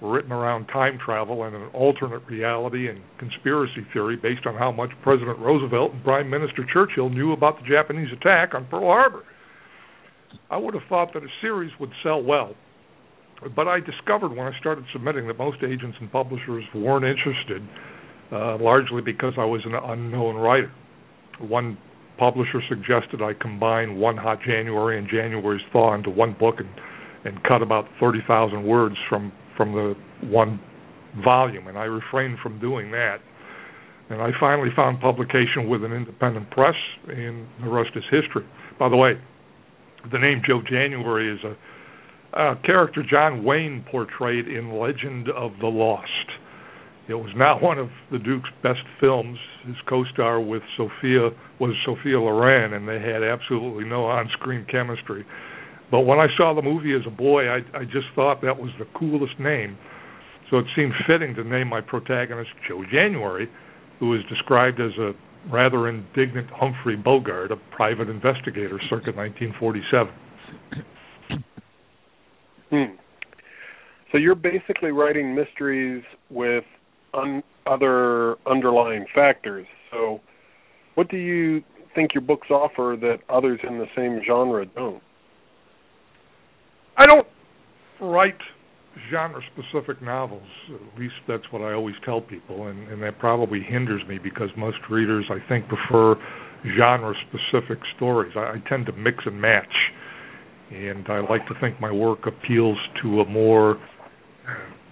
written 0.00 0.30
around 0.30 0.66
time 0.66 0.98
travel 1.04 1.44
and 1.44 1.56
an 1.56 1.68
alternate 1.74 2.22
reality 2.28 2.88
and 2.88 3.00
conspiracy 3.18 3.86
theory 3.92 4.16
based 4.16 4.46
on 4.46 4.54
how 4.54 4.70
much 4.70 4.90
President 5.02 5.38
Roosevelt 5.38 5.92
and 5.92 6.04
Prime 6.04 6.30
Minister 6.30 6.64
Churchill 6.72 7.08
knew 7.08 7.32
about 7.32 7.58
the 7.60 7.68
Japanese 7.68 8.08
attack 8.12 8.54
on 8.54 8.66
Pearl 8.66 8.86
Harbor. 8.86 9.24
I 10.50 10.56
would 10.56 10.74
have 10.74 10.84
thought 10.88 11.12
that 11.14 11.22
a 11.22 11.28
series 11.40 11.72
would 11.80 11.90
sell 12.02 12.22
well, 12.22 12.54
but 13.56 13.66
I 13.66 13.80
discovered 13.80 14.28
when 14.28 14.46
I 14.46 14.52
started 14.60 14.84
submitting 14.92 15.26
that 15.26 15.38
most 15.38 15.58
agents 15.62 15.96
and 16.00 16.10
publishers 16.12 16.64
weren't 16.74 17.04
interested, 17.04 17.62
uh, 18.30 18.56
largely 18.58 19.02
because 19.02 19.32
I 19.38 19.44
was 19.44 19.62
an 19.64 19.74
unknown 19.74 20.36
writer. 20.36 20.72
One 21.40 21.76
publisher 22.18 22.60
suggested 22.68 23.22
I 23.22 23.32
combine 23.40 23.96
One 23.96 24.16
Hot 24.16 24.38
January 24.46 24.98
and 24.98 25.08
January's 25.08 25.62
Thaw 25.72 25.94
into 25.94 26.10
one 26.10 26.36
book 26.38 26.56
and 26.58 26.68
and 27.24 27.42
cut 27.44 27.62
about 27.62 27.86
30,000 28.00 28.64
words 28.64 28.96
from 29.08 29.32
from 29.58 29.72
the 29.72 29.94
one 30.26 30.58
volume, 31.22 31.66
and 31.66 31.76
I 31.76 31.84
refrained 31.84 32.38
from 32.42 32.58
doing 32.58 32.90
that. 32.92 33.18
And 34.08 34.22
I 34.22 34.30
finally 34.40 34.70
found 34.74 35.00
publication 35.00 35.68
with 35.68 35.84
an 35.84 35.92
independent 35.92 36.50
press, 36.50 36.76
and 37.08 37.46
the 37.62 37.68
rest 37.68 37.90
is 37.94 38.04
history. 38.10 38.46
By 38.78 38.88
the 38.88 38.96
way, 38.96 39.20
the 40.10 40.18
name 40.18 40.40
Joe 40.46 40.62
January 40.66 41.34
is 41.34 41.40
a, 41.44 42.40
a 42.40 42.56
character 42.64 43.02
John 43.08 43.44
Wayne 43.44 43.84
portrayed 43.90 44.48
in 44.48 44.78
Legend 44.78 45.28
of 45.28 45.52
the 45.60 45.66
Lost. 45.66 46.08
It 47.08 47.14
was 47.14 47.32
not 47.36 47.62
one 47.62 47.78
of 47.78 47.88
the 48.10 48.18
Duke's 48.18 48.48
best 48.62 48.80
films. 49.00 49.38
His 49.66 49.76
co-star 49.88 50.40
with 50.40 50.62
Sophia 50.76 51.30
was 51.60 51.74
Sophia 51.84 52.20
Loren, 52.20 52.72
and 52.72 52.88
they 52.88 53.00
had 53.00 53.22
absolutely 53.22 53.84
no 53.84 54.06
on-screen 54.06 54.66
chemistry. 54.70 55.26
But 55.90 56.00
when 56.00 56.18
I 56.18 56.26
saw 56.36 56.54
the 56.54 56.62
movie 56.62 56.94
as 56.94 57.02
a 57.06 57.10
boy, 57.10 57.48
I, 57.48 57.58
I 57.74 57.84
just 57.84 58.06
thought 58.14 58.42
that 58.42 58.58
was 58.58 58.70
the 58.78 58.86
coolest 58.98 59.38
name. 59.38 59.78
So 60.50 60.58
it 60.58 60.66
seemed 60.76 60.92
fitting 61.06 61.34
to 61.34 61.44
name 61.44 61.68
my 61.68 61.80
protagonist 61.80 62.50
Joe 62.66 62.82
January, 62.90 63.48
who 63.98 64.14
is 64.14 64.22
described 64.28 64.80
as 64.80 64.92
a 64.98 65.12
rather 65.50 65.88
indignant 65.88 66.48
Humphrey 66.50 66.96
Bogart, 66.96 67.52
a 67.52 67.56
private 67.74 68.08
investigator 68.08 68.80
circa 68.88 69.12
1947. 69.12 70.12
Hmm. 72.70 72.96
So 74.12 74.18
you're 74.18 74.34
basically 74.34 74.90
writing 74.90 75.34
mysteries 75.34 76.02
with 76.30 76.64
un- 77.14 77.42
other 77.66 78.36
underlying 78.46 79.06
factors. 79.14 79.66
So, 79.90 80.20
what 80.94 81.08
do 81.08 81.16
you 81.16 81.62
think 81.94 82.14
your 82.14 82.22
books 82.22 82.48
offer 82.50 82.96
that 83.00 83.18
others 83.28 83.60
in 83.66 83.78
the 83.78 83.86
same 83.96 84.20
genre 84.26 84.66
don't? 84.66 85.02
I 86.98 87.06
don't 87.06 87.26
write 88.00 88.38
genre 89.10 89.40
specific 89.54 90.02
novels. 90.02 90.48
At 90.74 91.00
least 91.00 91.14
that's 91.28 91.44
what 91.50 91.62
I 91.62 91.72
always 91.72 91.94
tell 92.04 92.20
people, 92.20 92.66
and, 92.66 92.88
and 92.88 93.02
that 93.02 93.18
probably 93.20 93.60
hinders 93.60 94.02
me 94.08 94.18
because 94.18 94.48
most 94.56 94.78
readers, 94.90 95.24
I 95.30 95.38
think, 95.48 95.66
prefer 95.68 96.16
genre 96.76 97.14
specific 97.28 97.78
stories. 97.96 98.32
I, 98.36 98.40
I 98.40 98.62
tend 98.68 98.86
to 98.86 98.92
mix 98.92 99.18
and 99.24 99.40
match, 99.40 99.72
and 100.72 101.06
I 101.08 101.20
like 101.20 101.46
to 101.46 101.54
think 101.60 101.80
my 101.80 101.92
work 101.92 102.26
appeals 102.26 102.78
to 103.02 103.20
a 103.20 103.28
more 103.28 103.76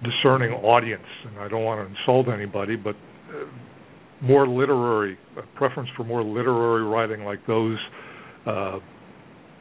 discerning 0.05 0.53
audience, 0.53 1.03
and 1.27 1.39
I 1.41 1.49
don't 1.49 1.65
want 1.65 1.81
to 1.81 2.01
insult 2.01 2.29
anybody, 2.33 2.77
but 2.77 2.95
uh, 3.31 3.47
more 4.23 4.47
literary, 4.47 5.19
a 5.37 5.59
preference 5.59 5.89
for 5.97 6.05
more 6.05 6.23
literary 6.23 6.85
writing 6.85 7.25
like 7.25 7.45
those 7.47 7.79
uh, 8.47 8.79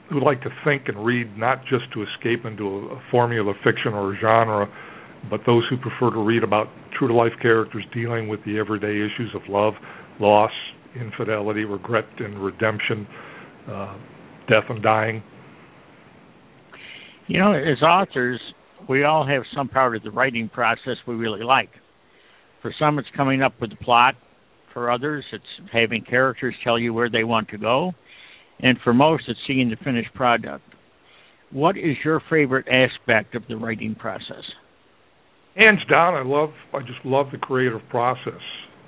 who 0.10 0.24
like 0.24 0.42
to 0.42 0.50
think 0.64 0.84
and 0.88 1.04
read 1.04 1.38
not 1.38 1.62
just 1.64 1.92
to 1.94 2.04
escape 2.04 2.46
into 2.46 2.90
a, 2.92 3.02
formula 3.10 3.54
fiction 3.64 3.94
or 3.94 4.14
a 4.14 4.20
genre, 4.20 4.68
but 5.30 5.42
those 5.46 5.64
who 5.70 5.78
prefer 5.78 6.14
to 6.14 6.24
read 6.24 6.44
about 6.44 6.68
true 6.98 7.08
to 7.08 7.14
life 7.14 7.32
characters 7.42 7.84
dealing 7.94 8.28
with 8.28 8.40
the 8.46 8.60
everyday 8.60 8.94
issues 8.94 9.34
of 9.34 9.42
love, 9.50 9.74
loss, 10.20 10.52
infidelity, 11.00 11.66
regret, 11.66 12.06
and 12.20 12.44
redemption, 12.44 13.08
uh, 13.70 13.98
death 14.48 14.64
and 14.70 14.84
dying. 14.84 15.24
You 17.28 17.40
know, 17.40 17.54
as 17.54 17.82
authors, 17.82 18.40
we 18.88 19.04
all 19.04 19.26
have 19.26 19.42
some 19.56 19.68
part 19.68 19.96
of 19.96 20.04
the 20.04 20.12
writing 20.12 20.50
process 20.50 20.98
we 21.08 21.16
really 21.16 21.44
like. 21.44 21.70
For 22.62 22.74
some, 22.80 23.00
it's 23.00 23.08
coming 23.16 23.42
up 23.42 23.54
with 23.60 23.72
the 23.72 23.76
plot. 23.78 24.16
For 24.74 24.92
others, 24.92 25.24
it's 25.32 25.44
having 25.72 26.04
characters 26.04 26.54
tell 26.64 26.78
you 26.78 26.94
where 26.94 27.10
they 27.10 27.24
want 27.24 27.50
to 27.50 27.58
go. 27.58 27.94
And 28.60 28.78
for 28.84 28.94
most, 28.94 29.24
it's 29.28 29.40
seeing 29.48 29.70
the 29.70 29.76
finished 29.84 30.14
product. 30.14 30.64
What 31.52 31.78
is 31.78 31.96
your 32.04 32.22
favorite 32.30 32.68
aspect 32.68 33.36
of 33.36 33.44
the 33.48 33.56
writing 33.58 33.96
process? 33.96 34.44
Hands 35.56 35.80
down, 35.90 36.16
I 36.16 36.24
love. 36.24 36.50
I 36.74 36.80
just 36.80 37.06
love 37.06 37.28
the 37.32 37.38
creative 37.38 37.82
process. 37.90 38.42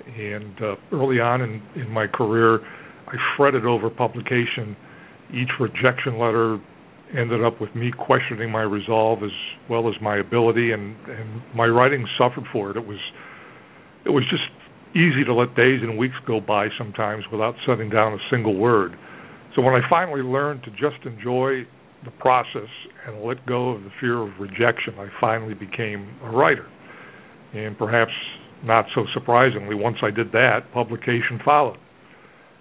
And 0.06 0.54
uh, 0.60 0.74
early 0.92 1.20
on 1.20 1.42
in, 1.42 1.62
in 1.76 1.90
my 1.90 2.06
career, 2.06 2.60
I 3.06 3.14
fretted 3.36 3.64
over 3.64 3.88
publication. 3.88 4.76
Each 5.32 5.50
rejection 5.60 6.18
letter 6.18 6.58
ended 7.16 7.42
up 7.44 7.60
with 7.60 7.74
me 7.74 7.90
questioning 7.90 8.50
my 8.50 8.62
resolve 8.62 9.22
as 9.22 9.30
well 9.70 9.88
as 9.88 9.94
my 10.02 10.18
ability 10.18 10.72
and 10.72 10.94
and 11.08 11.42
my 11.54 11.64
writing 11.64 12.06
suffered 12.18 12.44
for 12.52 12.70
it 12.70 12.76
it 12.76 12.86
was 12.86 12.98
it 14.04 14.10
was 14.10 14.24
just 14.28 14.44
easy 14.94 15.24
to 15.24 15.32
let 15.32 15.54
days 15.56 15.80
and 15.82 15.96
weeks 15.96 16.16
go 16.26 16.40
by 16.40 16.68
sometimes 16.76 17.24
without 17.32 17.54
setting 17.66 17.88
down 17.88 18.12
a 18.12 18.18
single 18.30 18.54
word 18.56 18.92
so 19.58 19.62
when 19.62 19.74
i 19.74 19.80
finally 19.90 20.22
learned 20.22 20.62
to 20.62 20.70
just 20.70 21.04
enjoy 21.04 21.66
the 22.04 22.10
process 22.20 22.70
and 23.06 23.24
let 23.24 23.44
go 23.46 23.70
of 23.70 23.82
the 23.82 23.90
fear 24.00 24.22
of 24.22 24.30
rejection 24.38 24.94
i 24.98 25.08
finally 25.20 25.54
became 25.54 26.08
a 26.22 26.30
writer 26.30 26.68
and 27.54 27.76
perhaps 27.76 28.12
not 28.62 28.84
so 28.94 29.02
surprisingly 29.12 29.74
once 29.74 29.96
i 30.02 30.10
did 30.10 30.30
that 30.30 30.60
publication 30.72 31.40
followed 31.44 31.78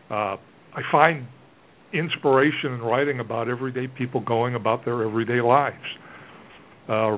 uh, 0.09 0.35
i 0.73 0.81
find 0.91 1.27
inspiration 1.93 2.73
in 2.73 2.81
writing 2.81 3.19
about 3.19 3.47
everyday 3.47 3.87
people 3.87 4.21
going 4.21 4.55
about 4.55 4.83
their 4.85 5.03
everyday 5.03 5.41
lives. 5.41 5.75
Uh, 6.89 7.17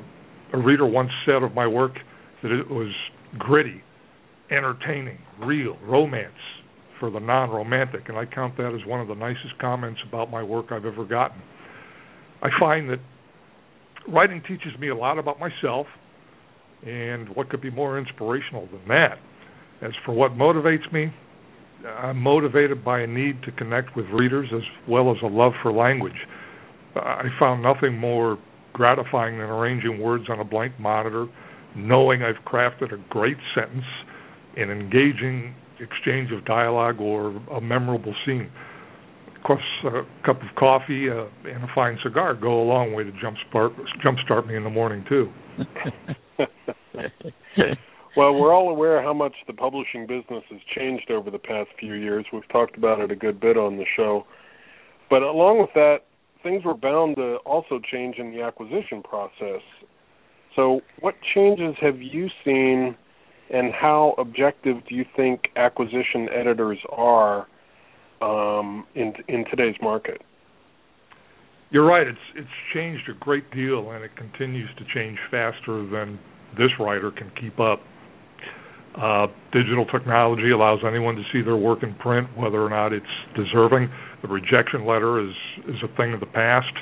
a 0.54 0.58
reader 0.58 0.86
once 0.86 1.12
said 1.26 1.44
of 1.44 1.54
my 1.54 1.68
work 1.68 1.94
that 2.42 2.52
it 2.52 2.70
was 2.70 2.92
gritty, 3.38 3.82
entertaining, 4.52 5.20
real, 5.40 5.78
romance 5.84 6.34
for 7.00 7.10
the 7.10 7.20
non 7.20 7.50
romantic, 7.50 8.10
and 8.10 8.18
I 8.18 8.26
count 8.26 8.58
that 8.58 8.74
as 8.80 8.86
one 8.88 9.00
of 9.02 9.08
the 9.08 9.16
nicest 9.16 9.58
comments 9.60 10.00
about 10.08 10.30
my 10.30 10.44
work 10.44 10.68
I've 10.72 10.86
ever 10.86 11.06
gotten. 11.06 11.42
I 12.42 12.50
find 12.60 12.90
that 12.90 13.00
writing 14.08 14.42
teaches 14.48 14.78
me 14.80 14.90
a 14.90 14.96
lot 14.96 15.18
about 15.18 15.40
myself, 15.40 15.88
and 16.86 17.30
what 17.36 17.50
could 17.50 17.62
be 17.62 17.70
more 17.70 18.00
inspirational 18.00 18.68
than 18.68 18.88
that? 18.88 19.18
As 19.82 19.92
for 20.06 20.14
what 20.14 20.32
motivates 20.32 20.92
me, 20.92 21.14
I'm 21.88 22.18
motivated 22.18 22.84
by 22.84 23.02
a 23.02 23.08
need 23.08 23.42
to 23.44 23.52
connect 23.52 23.96
with 23.96 24.06
readers 24.08 24.50
as 24.54 24.62
well 24.88 25.12
as 25.12 25.18
a 25.24 25.28
love 25.28 25.54
for 25.64 25.72
language. 25.72 26.28
I 26.96 27.24
found 27.40 27.64
nothing 27.64 27.98
more 27.98 28.38
gratifying 28.74 29.38
than 29.38 29.48
arranging 29.48 30.02
words 30.02 30.26
on 30.30 30.40
a 30.40 30.44
blank 30.44 30.74
monitor, 30.80 31.28
knowing 31.76 32.24
I've 32.24 32.44
crafted 32.46 32.94
a 32.94 32.98
great 33.10 33.38
sentence, 33.56 33.86
and 34.58 34.72
engaging 34.72 35.56
exchange 35.82 36.32
of 36.32 36.46
dialogue, 36.46 37.00
or 37.00 37.36
a 37.52 37.62
memorable 37.62 38.14
scene. 38.26 38.50
Of 39.36 39.44
course, 39.44 39.64
a 39.86 40.26
cup 40.26 40.42
of 40.42 40.56
coffee 40.58 41.10
uh, 41.10 41.26
and 41.50 41.64
a 41.64 41.68
fine 41.74 41.98
cigar 42.04 42.34
go 42.34 42.62
a 42.62 42.66
long 42.66 42.94
way 42.94 43.04
to 43.04 43.12
jumpstart 43.12 43.74
jumpstart 44.04 44.48
me 44.48 44.56
in 44.56 44.64
the 44.64 44.70
morning 44.70 45.06
too. 45.08 45.30
well, 48.18 48.34
we're 48.34 48.54
all 48.54 48.70
aware 48.70 49.02
how 49.02 49.14
much 49.14 49.34
the 49.48 49.54
publishing 49.54 50.06
business 50.08 50.44
has 50.50 50.60
changed 50.76 51.10
over 51.10 51.32
the 51.32 51.40
past 51.40 51.70
few 51.80 51.94
years. 51.94 52.26
We've 52.34 52.48
talked 52.50 52.78
about 52.78 53.00
it 53.00 53.12
a 53.12 53.16
good 53.16 53.40
bit 53.40 53.58
on 53.58 53.78
the 53.78 53.86
show. 53.96 54.26
But 55.10 55.24
along 55.24 55.60
with 55.60 55.70
that, 55.74 56.00
things 56.44 56.64
were 56.64 56.76
bound 56.76 57.16
to 57.16 57.38
also 57.46 57.80
change 57.92 58.18
in 58.18 58.32
the 58.32 58.42
acquisition 58.42 59.02
process. 59.04 59.62
So, 60.56 60.82
what 61.00 61.16
changes 61.34 61.76
have 61.82 62.02
you 62.02 62.28
seen, 62.44 62.96
and 63.50 63.74
how 63.74 64.16
objective 64.18 64.78
do 64.88 64.96
you 64.96 65.06
think 65.16 65.50
acquisition 65.56 66.28
editors 66.34 66.80
are 66.90 67.48
um, 68.22 68.86
in 68.96 69.14
in 69.28 69.46
today's 69.50 69.76
market? 69.82 70.22
You're 71.72 71.86
right. 71.86 72.08
It's 72.08 72.18
it's 72.36 72.48
changed 72.74 73.10
a 73.10 73.14
great 73.20 73.50
deal, 73.52 73.92
and 73.92 74.04
it 74.04 74.16
continues 74.16 74.70
to 74.78 74.86
change 74.94 75.18
faster 75.30 75.86
than 75.90 76.20
this 76.58 76.72
writer 76.80 77.12
can 77.12 77.32
keep 77.40 77.60
up. 77.60 77.82
Uh, 79.00 79.28
digital 79.54 79.86
technology 79.86 80.50
allows 80.50 80.80
anyone 80.86 81.16
to 81.16 81.22
see 81.32 81.42
their 81.42 81.56
work 81.56 81.84
in 81.84 81.94
print, 81.96 82.28
whether 82.36 82.62
or 82.62 82.70
not 82.70 82.92
it's 82.92 83.06
deserving. 83.36 83.90
The 84.24 84.28
rejection 84.28 84.86
letter 84.86 85.20
is 85.20 85.36
is 85.68 85.78
a 85.84 85.96
thing 85.96 86.14
of 86.14 86.20
the 86.20 86.26
past. 86.26 86.74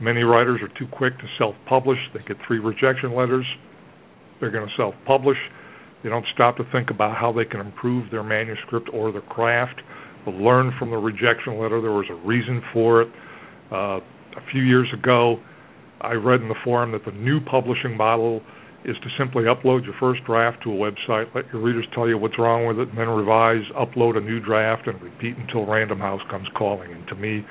Many 0.00 0.22
writers 0.22 0.60
are 0.62 0.78
too 0.78 0.86
quick 0.90 1.16
to 1.18 1.24
self-publish. 1.38 1.98
They 2.14 2.20
get 2.26 2.36
three 2.46 2.58
rejection 2.58 3.14
letters, 3.14 3.46
they're 4.40 4.50
going 4.50 4.66
to 4.66 4.74
self-publish. 4.76 5.38
They 6.02 6.08
don't 6.08 6.26
stop 6.34 6.56
to 6.56 6.64
think 6.72 6.90
about 6.90 7.16
how 7.16 7.32
they 7.32 7.44
can 7.44 7.60
improve 7.60 8.10
their 8.10 8.22
manuscript 8.22 8.88
or 8.92 9.12
their 9.12 9.22
craft. 9.22 9.80
Learn 10.26 10.72
from 10.78 10.90
the 10.90 10.96
rejection 10.96 11.58
letter 11.58 11.80
there 11.80 11.92
was 11.92 12.06
a 12.10 12.26
reason 12.26 12.62
for 12.72 13.02
it. 13.02 13.08
Uh, 13.70 13.98
a 14.36 14.42
few 14.50 14.62
years 14.62 14.88
ago, 14.92 15.36
I 16.00 16.12
read 16.14 16.40
in 16.40 16.48
the 16.48 16.58
forum 16.64 16.92
that 16.92 17.04
the 17.04 17.12
new 17.12 17.40
publishing 17.40 17.96
model 17.96 18.40
is 18.84 18.96
to 19.02 19.08
simply 19.18 19.44
upload 19.44 19.84
your 19.84 19.94
first 20.00 20.24
draft 20.24 20.62
to 20.64 20.72
a 20.72 20.74
website, 20.74 21.32
let 21.34 21.44
your 21.52 21.62
readers 21.62 21.86
tell 21.94 22.08
you 22.08 22.18
what's 22.18 22.38
wrong 22.38 22.66
with 22.66 22.78
it, 22.78 22.88
and 22.88 22.98
then 22.98 23.08
revise, 23.08 23.62
upload 23.78 24.16
a 24.16 24.20
new 24.20 24.40
draft, 24.40 24.88
and 24.88 25.00
repeat 25.00 25.36
until 25.36 25.66
Random 25.66 25.98
House 25.98 26.20
comes 26.30 26.48
calling. 26.56 26.92
And 26.92 27.06
to 27.08 27.14
me, 27.14 27.46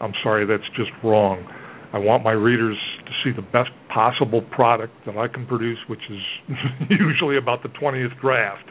I'm 0.00 0.12
sorry, 0.22 0.46
that's 0.46 0.68
just 0.76 0.90
wrong. 1.02 1.44
I 1.92 1.98
want 1.98 2.22
my 2.22 2.32
readers 2.32 2.76
to 3.04 3.12
see 3.24 3.34
the 3.34 3.42
best 3.42 3.70
possible 3.96 4.42
product 4.42 4.92
that 5.06 5.16
I 5.16 5.26
can 5.26 5.46
produce, 5.46 5.78
which 5.88 6.04
is 6.10 6.20
usually 6.90 7.38
about 7.38 7.62
the 7.62 7.70
20th 7.70 8.20
draft. 8.20 8.70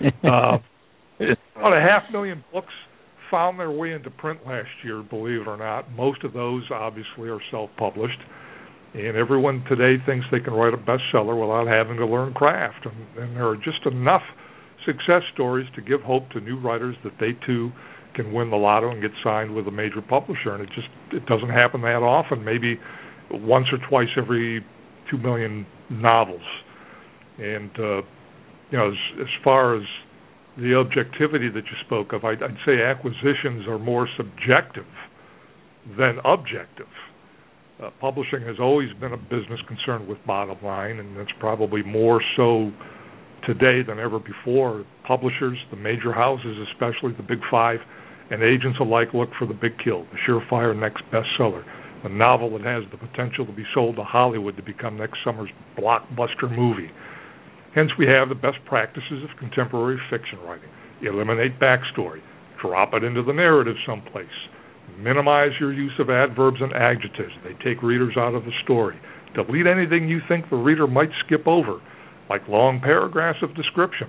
Uh, 0.22 0.58
about 1.56 1.76
a 1.76 1.80
half 1.80 2.04
million 2.12 2.44
books 2.52 2.72
found 3.32 3.58
their 3.58 3.72
way 3.72 3.92
into 3.92 4.08
print 4.10 4.38
last 4.46 4.68
year, 4.84 5.02
believe 5.02 5.40
it 5.40 5.48
or 5.48 5.56
not. 5.56 5.90
Most 5.90 6.22
of 6.22 6.32
those 6.32 6.62
obviously 6.70 7.28
are 7.28 7.40
self 7.50 7.68
published. 7.76 8.20
And 8.94 9.16
everyone 9.16 9.64
today 9.68 10.00
thinks 10.06 10.24
they 10.30 10.38
can 10.38 10.54
write 10.54 10.72
a 10.72 10.76
bestseller 10.76 11.34
without 11.34 11.66
having 11.66 11.96
to 11.96 12.06
learn 12.06 12.32
craft. 12.32 12.86
And, 12.86 13.24
and 13.24 13.36
there 13.36 13.48
are 13.48 13.56
just 13.56 13.84
enough 13.86 14.22
success 14.86 15.22
stories 15.34 15.66
to 15.74 15.82
give 15.82 16.00
hope 16.02 16.30
to 16.30 16.40
new 16.40 16.60
writers 16.60 16.94
that 17.02 17.14
they 17.18 17.32
too 17.44 17.72
can 18.14 18.32
win 18.32 18.50
the 18.50 18.56
lotto 18.56 18.90
and 18.92 19.02
get 19.02 19.10
signed 19.24 19.52
with 19.52 19.66
a 19.66 19.72
major 19.72 20.00
publisher. 20.00 20.54
And 20.54 20.62
it 20.62 20.68
just 20.76 20.88
it 21.10 21.26
doesn't 21.26 21.50
happen 21.50 21.80
that 21.82 22.06
often. 22.06 22.44
Maybe 22.44 22.78
once 23.30 23.66
or 23.72 23.78
twice 23.88 24.08
every 24.16 24.64
two 25.10 25.18
million 25.18 25.66
novels. 25.90 26.42
And 27.38 27.70
uh, 27.78 28.02
you 28.70 28.78
know, 28.78 28.88
as, 28.88 29.20
as 29.20 29.28
far 29.44 29.76
as 29.76 29.82
the 30.56 30.74
objectivity 30.74 31.48
that 31.48 31.64
you 31.64 31.76
spoke 31.86 32.12
of, 32.12 32.24
I'd, 32.24 32.42
I'd 32.42 32.56
say 32.66 32.82
acquisitions 32.82 33.66
are 33.68 33.78
more 33.78 34.08
subjective 34.16 34.86
than 35.96 36.18
objective 36.24 36.88
uh, 37.82 37.90
publishing 38.00 38.42
has 38.42 38.56
always 38.60 38.88
been 39.00 39.12
a 39.12 39.16
business 39.16 39.60
concerned 39.68 40.08
with 40.08 40.18
bottom 40.26 40.58
line, 40.64 40.98
and 40.98 41.16
that's 41.16 41.30
probably 41.38 41.82
more 41.82 42.20
so 42.36 42.72
today 43.46 43.82
than 43.86 43.98
ever 43.98 44.18
before. 44.18 44.84
Publishers, 45.06 45.56
the 45.70 45.76
major 45.76 46.12
houses, 46.12 46.56
especially 46.72 47.12
the 47.16 47.22
big 47.22 47.38
five, 47.50 47.78
and 48.30 48.42
agents 48.42 48.78
alike 48.80 49.08
look 49.14 49.30
for 49.38 49.46
the 49.46 49.54
big 49.54 49.72
kill, 49.82 50.04
the 50.12 50.18
surefire 50.28 50.78
next 50.78 51.02
bestseller, 51.12 51.62
a 52.04 52.08
novel 52.08 52.50
that 52.56 52.62
has 52.62 52.84
the 52.90 52.98
potential 52.98 53.46
to 53.46 53.52
be 53.52 53.64
sold 53.74 53.96
to 53.96 54.04
Hollywood 54.04 54.56
to 54.56 54.62
become 54.62 54.96
next 54.96 55.18
summer's 55.24 55.50
blockbuster 55.76 56.50
movie. 56.50 56.90
Hence, 57.74 57.90
we 57.98 58.06
have 58.06 58.28
the 58.28 58.34
best 58.34 58.58
practices 58.66 59.22
of 59.24 59.36
contemporary 59.38 59.98
fiction 60.10 60.38
writing. 60.40 60.70
Eliminate 61.02 61.60
backstory, 61.60 62.20
drop 62.60 62.94
it 62.94 63.04
into 63.04 63.22
the 63.22 63.32
narrative 63.32 63.76
someplace 63.86 64.26
Minimize 64.96 65.52
your 65.60 65.72
use 65.72 65.92
of 65.98 66.10
adverbs 66.10 66.60
and 66.60 66.72
adjectives. 66.72 67.32
They 67.44 67.52
take 67.62 67.82
readers 67.82 68.16
out 68.16 68.34
of 68.34 68.44
the 68.44 68.52
story. 68.64 68.98
Delete 69.34 69.66
anything 69.66 70.08
you 70.08 70.20
think 70.28 70.48
the 70.48 70.56
reader 70.56 70.86
might 70.86 71.10
skip 71.24 71.46
over, 71.46 71.80
like 72.30 72.48
long 72.48 72.80
paragraphs 72.80 73.38
of 73.42 73.54
description. 73.54 74.08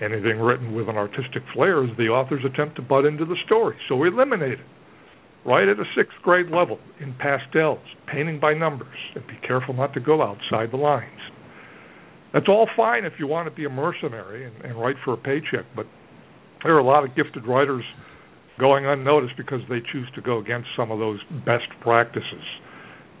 Anything 0.00 0.40
written 0.40 0.74
with 0.74 0.88
an 0.88 0.96
artistic 0.96 1.42
flair 1.54 1.84
is 1.84 1.90
the 1.98 2.08
author's 2.08 2.44
attempt 2.44 2.76
to 2.76 2.82
butt 2.82 3.04
into 3.04 3.24
the 3.24 3.36
story, 3.46 3.76
so 3.88 4.02
eliminate 4.04 4.58
it. 4.58 4.66
Write 5.44 5.68
at 5.68 5.78
a 5.78 5.84
sixth 5.96 6.16
grade 6.22 6.50
level 6.50 6.78
in 7.00 7.14
pastels, 7.14 7.78
painting 8.12 8.40
by 8.40 8.54
numbers, 8.54 8.96
and 9.14 9.26
be 9.26 9.38
careful 9.46 9.74
not 9.74 9.94
to 9.94 10.00
go 10.00 10.22
outside 10.22 10.70
the 10.70 10.76
lines. 10.76 11.20
That's 12.32 12.48
all 12.48 12.68
fine 12.76 13.04
if 13.04 13.14
you 13.18 13.26
want 13.26 13.48
to 13.48 13.54
be 13.54 13.64
a 13.64 13.70
mercenary 13.70 14.44
and, 14.44 14.54
and 14.64 14.78
write 14.78 14.96
for 15.04 15.14
a 15.14 15.16
paycheck, 15.16 15.64
but 15.74 15.86
there 16.62 16.74
are 16.74 16.78
a 16.78 16.84
lot 16.84 17.04
of 17.04 17.14
gifted 17.14 17.46
writers 17.46 17.84
going 18.58 18.84
unnoticed 18.84 19.34
because 19.36 19.60
they 19.68 19.78
choose 19.92 20.08
to 20.14 20.20
go 20.20 20.38
against 20.38 20.68
some 20.76 20.90
of 20.90 20.98
those 20.98 21.20
best 21.46 21.68
practices. 21.80 22.44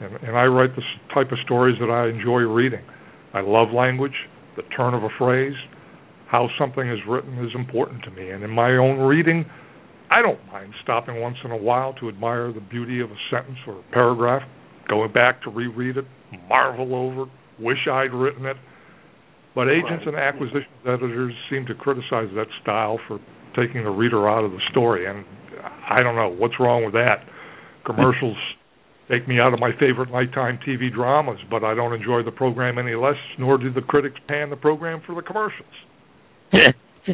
And, 0.00 0.16
and 0.16 0.36
I 0.36 0.44
write 0.44 0.74
the 0.76 0.82
type 1.14 1.32
of 1.32 1.38
stories 1.44 1.76
that 1.80 1.90
I 1.90 2.08
enjoy 2.08 2.40
reading. 2.40 2.84
I 3.32 3.40
love 3.40 3.68
language, 3.72 4.14
the 4.56 4.62
turn 4.76 4.94
of 4.94 5.04
a 5.04 5.08
phrase, 5.16 5.54
how 6.26 6.48
something 6.58 6.90
is 6.90 6.98
written 7.08 7.38
is 7.44 7.52
important 7.54 8.02
to 8.04 8.10
me. 8.10 8.30
And 8.30 8.42
in 8.42 8.50
my 8.50 8.72
own 8.76 8.98
reading, 8.98 9.46
I 10.10 10.22
don't 10.22 10.44
mind 10.46 10.72
stopping 10.82 11.20
once 11.20 11.36
in 11.44 11.50
a 11.50 11.56
while 11.56 11.92
to 11.94 12.08
admire 12.08 12.52
the 12.52 12.60
beauty 12.60 13.00
of 13.00 13.10
a 13.10 13.16
sentence 13.30 13.58
or 13.66 13.80
a 13.80 13.92
paragraph, 13.92 14.42
going 14.88 15.12
back 15.12 15.42
to 15.42 15.50
reread 15.50 15.96
it, 15.96 16.06
marvel 16.48 16.94
over 16.94 17.22
it, 17.22 17.28
wish 17.60 17.86
I'd 17.90 18.12
written 18.12 18.46
it. 18.46 18.56
But 19.54 19.68
agents 19.68 20.04
and 20.06 20.14
acquisitions 20.14 20.66
editors 20.86 21.34
seem 21.50 21.66
to 21.66 21.74
criticize 21.74 22.28
that 22.36 22.46
style 22.62 22.98
for 23.08 23.18
taking 23.56 23.84
the 23.84 23.90
reader 23.90 24.28
out 24.28 24.44
of 24.44 24.52
the 24.52 24.60
story. 24.70 25.06
And 25.06 25.24
I 25.88 26.00
don't 26.02 26.14
know 26.14 26.28
what's 26.28 26.54
wrong 26.60 26.84
with 26.84 26.94
that. 26.94 27.24
Commercials 27.84 28.36
take 29.10 29.26
me 29.26 29.40
out 29.40 29.52
of 29.52 29.60
my 29.60 29.72
favorite 29.80 30.10
nighttime 30.10 30.58
TV 30.66 30.92
dramas, 30.92 31.38
but 31.50 31.64
I 31.64 31.74
don't 31.74 31.92
enjoy 31.92 32.22
the 32.22 32.30
program 32.30 32.78
any 32.78 32.94
less, 32.94 33.16
nor 33.38 33.58
do 33.58 33.72
the 33.72 33.80
critics 33.80 34.20
pan 34.28 34.50
the 34.50 34.56
program 34.56 35.02
for 35.06 35.14
the 35.14 35.22
commercials. 35.22 35.66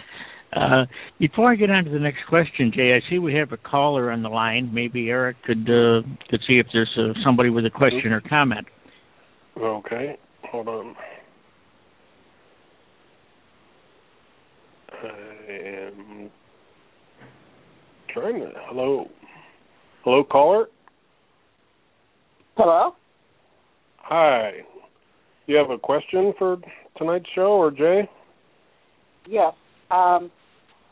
uh, 0.54 0.86
before 1.18 1.50
I 1.50 1.56
get 1.56 1.70
on 1.70 1.84
to 1.84 1.90
the 1.90 1.98
next 1.98 2.20
question, 2.28 2.72
Jay, 2.74 2.94
I 2.94 3.10
see 3.10 3.18
we 3.18 3.34
have 3.34 3.52
a 3.52 3.56
caller 3.56 4.10
on 4.10 4.22
the 4.22 4.28
line. 4.28 4.72
Maybe 4.72 5.08
Eric 5.08 5.36
could 5.44 5.68
uh, 5.68 6.02
could 6.30 6.40
see 6.46 6.58
if 6.58 6.66
there's 6.72 6.90
uh, 6.98 7.12
somebody 7.24 7.50
with 7.50 7.66
a 7.66 7.70
question 7.70 8.12
or 8.12 8.20
comment. 8.20 8.66
Okay, 9.56 10.16
hold 10.50 10.68
on. 10.68 10.94
I 14.92 15.52
am 15.52 16.30
trying 18.12 18.40
to. 18.40 18.50
Hello, 18.68 19.08
hello, 20.04 20.24
caller. 20.24 20.66
Hello. 22.56 22.92
Hi. 23.98 24.52
You 25.46 25.56
have 25.56 25.70
a 25.70 25.78
question 25.78 26.32
for 26.38 26.58
tonight's 26.96 27.26
show, 27.34 27.52
or 27.52 27.70
Jay? 27.70 28.08
Yes. 29.26 29.52
Um, 29.90 30.30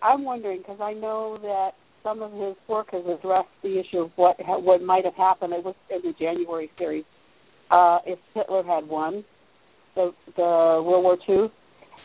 I'm 0.03 0.25
wondering 0.25 0.59
because 0.59 0.79
I 0.81 0.93
know 0.93 1.38
that 1.43 1.71
some 2.03 2.23
of 2.23 2.33
his 2.33 2.57
work 2.69 2.88
has 2.93 3.05
addressed 3.07 3.49
the 3.62 3.79
issue 3.79 4.01
of 4.01 4.11
what 4.17 4.37
what 4.41 4.83
might 4.83 5.05
have 5.05 5.15
happened. 5.15 5.53
It 5.53 5.65
was 5.65 5.75
in 5.91 6.01
the 6.03 6.12
January 6.19 6.71
series. 6.79 7.05
Uh, 7.71 7.99
if 8.07 8.19
Hitler 8.35 8.62
had 8.65 8.87
won 8.88 9.25
the 9.95 10.12
the 10.37 10.43
World 10.43 11.05
War 11.05 11.17
II, 11.29 11.51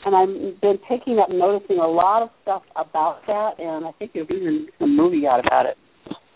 and 0.05 0.15
I've 0.15 0.61
been 0.61 0.77
picking 0.87 1.19
up 1.19 1.29
noticing 1.29 1.77
a 1.77 1.87
lot 1.87 2.21
of 2.21 2.29
stuff 2.43 2.61
about 2.75 3.21
that, 3.27 3.59
and 3.59 3.85
I 3.85 3.91
think 3.93 4.11
there's 4.13 4.27
even 4.29 4.67
some 4.79 4.95
movie 4.95 5.25
out 5.27 5.39
about 5.39 5.65
it. 5.65 5.77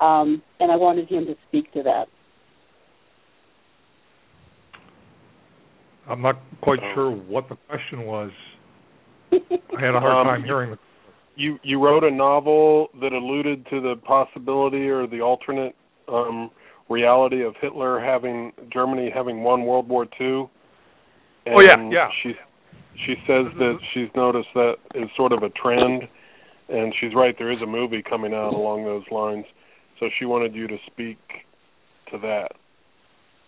Um, 0.01 0.41
and 0.59 0.71
I 0.71 0.75
wanted 0.75 1.07
him 1.07 1.25
to 1.25 1.35
speak 1.47 1.71
to 1.73 1.83
that. 1.83 2.05
I'm 6.09 6.21
not 6.21 6.41
quite 6.61 6.79
oh. 6.81 6.91
sure 6.95 7.11
what 7.11 7.47
the 7.47 7.55
question 7.69 8.05
was. 8.05 8.31
I 9.31 9.79
had 9.79 9.95
a 9.95 9.99
hard 9.99 10.17
um, 10.17 10.25
time 10.25 10.43
hearing 10.43 10.71
the 10.71 10.77
you 11.41 11.57
you 11.63 11.83
wrote 11.83 12.03
a 12.03 12.11
novel 12.11 12.89
that 13.01 13.13
alluded 13.13 13.65
to 13.71 13.81
the 13.81 13.95
possibility 14.05 14.89
or 14.89 15.07
the 15.07 15.21
alternate 15.21 15.75
um, 16.07 16.51
reality 16.89 17.43
of 17.43 17.55
Hitler 17.59 17.99
having 17.99 18.51
Germany 18.71 19.09
having 19.13 19.43
won 19.43 19.65
World 19.65 19.87
War 19.89 20.05
II. 20.19 20.49
And 21.45 21.55
Oh, 21.55 21.61
yeah, 21.61 21.89
yeah. 21.91 22.09
She 22.21 22.33
she 23.05 23.15
says 23.25 23.45
that 23.57 23.77
she's 23.93 24.09
noticed 24.15 24.49
that 24.53 24.75
is 24.93 25.09
sort 25.17 25.31
of 25.31 25.41
a 25.41 25.49
trend, 25.49 26.03
and 26.69 26.93
she's 26.99 27.15
right. 27.15 27.33
There 27.37 27.51
is 27.51 27.61
a 27.63 27.65
movie 27.65 28.03
coming 28.07 28.33
out 28.33 28.53
along 28.53 28.85
those 28.85 29.03
lines. 29.11 29.45
So 29.99 30.07
she 30.19 30.25
wanted 30.25 30.53
you 30.53 30.67
to 30.67 30.77
speak 30.87 31.17
to 32.11 32.17
that. 32.19 32.49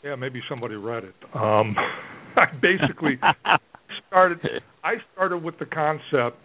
yeah, 0.03 0.15
maybe 0.15 0.41
somebody 0.49 0.75
read 0.75 1.03
it. 1.03 1.15
Um, 1.35 1.75
I 2.35 2.45
basically 2.61 3.19
started. 4.07 4.39
I 4.83 4.93
started 5.13 5.43
with 5.43 5.59
the 5.59 5.65
concept 5.65 6.37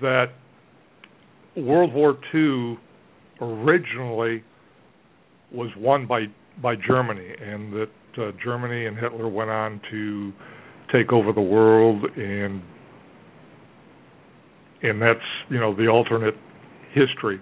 that 0.00 0.26
World 1.56 1.92
War 1.92 2.16
II 2.34 2.78
originally 3.40 4.42
was 5.52 5.70
won 5.76 6.06
by 6.06 6.26
by 6.62 6.74
Germany, 6.76 7.28
and 7.40 7.72
that 7.72 7.88
uh, 8.18 8.32
Germany 8.42 8.86
and 8.86 8.96
Hitler 8.96 9.28
went 9.28 9.50
on 9.50 9.80
to 9.90 10.32
take 10.92 11.12
over 11.12 11.32
the 11.32 11.40
world, 11.40 12.04
and 12.16 12.62
and 14.82 15.00
that's 15.00 15.20
you 15.48 15.58
know 15.58 15.74
the 15.74 15.88
alternate 15.88 16.34
history, 16.92 17.40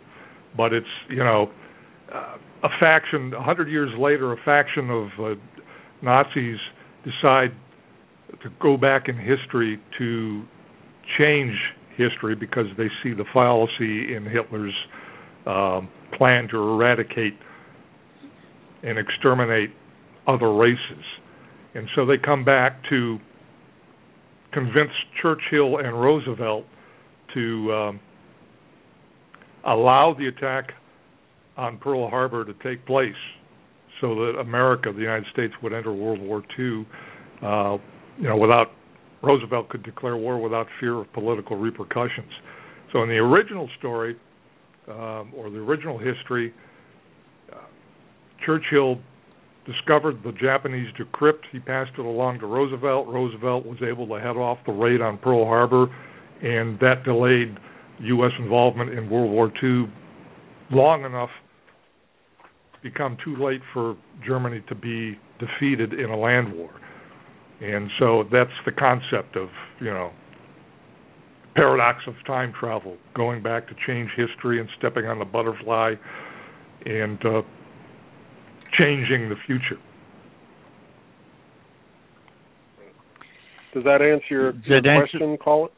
but 0.57 0.73
it's 0.73 0.87
you 1.09 1.25
know 1.25 1.51
uh, 2.13 2.37
a 2.65 2.69
faction. 2.81 3.33
A 3.35 3.43
hundred 3.43 3.69
years 3.69 3.91
later, 3.99 4.33
a 4.33 4.37
faction 4.45 4.91
of 4.91 5.09
uh, 5.19 5.35
Nazis 6.03 6.59
decide 7.05 7.53
to 8.43 8.49
go 8.61 8.77
back 8.77 9.09
in 9.09 9.17
history 9.17 9.81
to 9.99 10.43
change 11.19 11.57
history 12.01 12.35
because 12.35 12.67
they 12.77 12.89
see 13.03 13.13
the 13.13 13.25
fallacy 13.33 14.15
in 14.15 14.25
Hitler's 14.25 14.75
um, 15.47 15.89
plan 16.17 16.49
to 16.49 16.57
eradicate 16.57 17.35
and 18.83 18.99
exterminate 18.99 19.71
other 20.27 20.53
races. 20.55 21.05
And 21.75 21.89
so 21.95 22.07
they 22.07 22.17
come 22.19 22.45
back 22.45 22.83
to 22.91 23.19
convince 24.53 24.91
Churchill 25.23 25.79
and 25.79 26.01
Roosevelt 26.01 26.65
to 27.35 27.73
um, 27.73 28.01
allow 29.65 30.15
the 30.19 30.27
attack 30.27 30.73
on 31.57 31.79
Pearl 31.79 32.09
Harbor 32.09 32.45
to 32.45 32.55
take 32.63 32.85
place 32.87 33.15
so 34.01 34.15
that 34.15 34.39
America, 34.41 34.93
the 34.93 35.01
United 35.01 35.27
States, 35.33 35.53
would 35.63 35.73
enter 35.73 35.93
World 35.93 36.21
War 36.21 36.43
II, 36.59 36.87
uh, 37.43 37.77
you 38.19 38.29
know, 38.29 38.37
without 38.37 38.73
Roosevelt 39.23 39.69
could 39.69 39.83
declare 39.83 40.17
war 40.17 40.41
without 40.41 40.67
fear 40.79 40.99
of 41.01 41.13
political 41.13 41.57
repercussions. 41.57 42.33
So 42.93 43.03
in 43.03 43.09
the 43.09 43.17
original 43.17 43.69
story, 43.79 44.17
um, 44.89 45.33
or 45.37 45.51
the 45.51 45.59
original 45.59 45.99
history, 45.99 46.53
uh, 47.53 47.57
Churchill 48.45 48.99
discovered 49.67 50.23
the 50.25 50.33
Japanese 50.33 50.89
decrypt. 50.99 51.43
He 51.53 51.61
passed 51.61 51.93
it 51.99 52.05
along 52.05 52.41
to 52.41 52.47
Roosevelt. 52.47 53.07
Roosevelt 53.09 53.67
was 53.67 53.79
able 53.87 54.07
to 54.09 54.15
head 54.15 54.37
off 54.37 54.59
the 54.67 54.73
raid 54.73 55.01
on 55.01 55.19
Pearl 55.19 55.45
Harbor, 55.45 55.87
and 56.43 56.79
that 56.81 57.05
delayed 57.05 57.57
U.S. 58.01 58.33
involvement 58.39 58.91
in 58.91 59.11
World 59.11 59.31
War 59.31 59.53
II 59.63 59.93
long 60.73 61.05
enough 61.05 61.31
to 62.75 62.91
become 62.91 63.17
too 63.23 63.37
late 63.37 63.61
for 63.75 63.97
Germany 64.27 64.63
to 64.69 64.75
be 64.75 65.19
defeated 65.39 65.93
in 65.93 66.11
a 66.11 66.17
land 66.17 66.53
war. 66.55 66.71
And 67.61 67.91
so 67.99 68.25
that's 68.33 68.51
the 68.65 68.73
concept 68.73 69.37
of, 69.37 69.49
you 69.81 69.91
know, 69.91 70.11
paradox 71.55 71.99
of 72.07 72.15
time 72.27 72.53
travel, 72.59 72.97
going 73.15 73.43
back 73.43 73.69
to 73.69 73.75
change 73.87 74.11
history 74.17 74.61
and 74.61 74.69
stepping 74.79 75.07
on 75.07 75.19
the 75.19 75.25
butterfly 75.25 75.95
and 76.87 77.19
uh, 77.27 77.43
changing 78.79 79.29
the 79.29 79.35
future. 79.47 79.79
Does 83.75 83.85
that 83.85 84.01
answer 84.03 84.25
your, 84.31 84.53
your 84.65 84.81
that 84.83 84.89
answer- 84.89 85.19
question, 85.19 85.37
Call 85.37 85.67
it? 85.67 85.73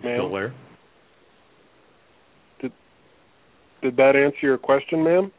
Still 0.00 0.28
Ma'am, 0.30 0.32
there? 0.32 0.54
did 3.82 3.96
that 3.96 4.16
answer 4.16 4.38
your 4.42 4.58
question, 4.58 5.02
ma'am? 5.02 5.32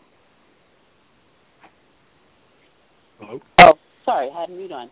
Hello. 3.29 3.41
Oh, 3.59 3.73
sorry, 4.05 4.29
I 4.35 4.41
had 4.41 4.49
mute 4.49 4.71
on. 4.71 4.89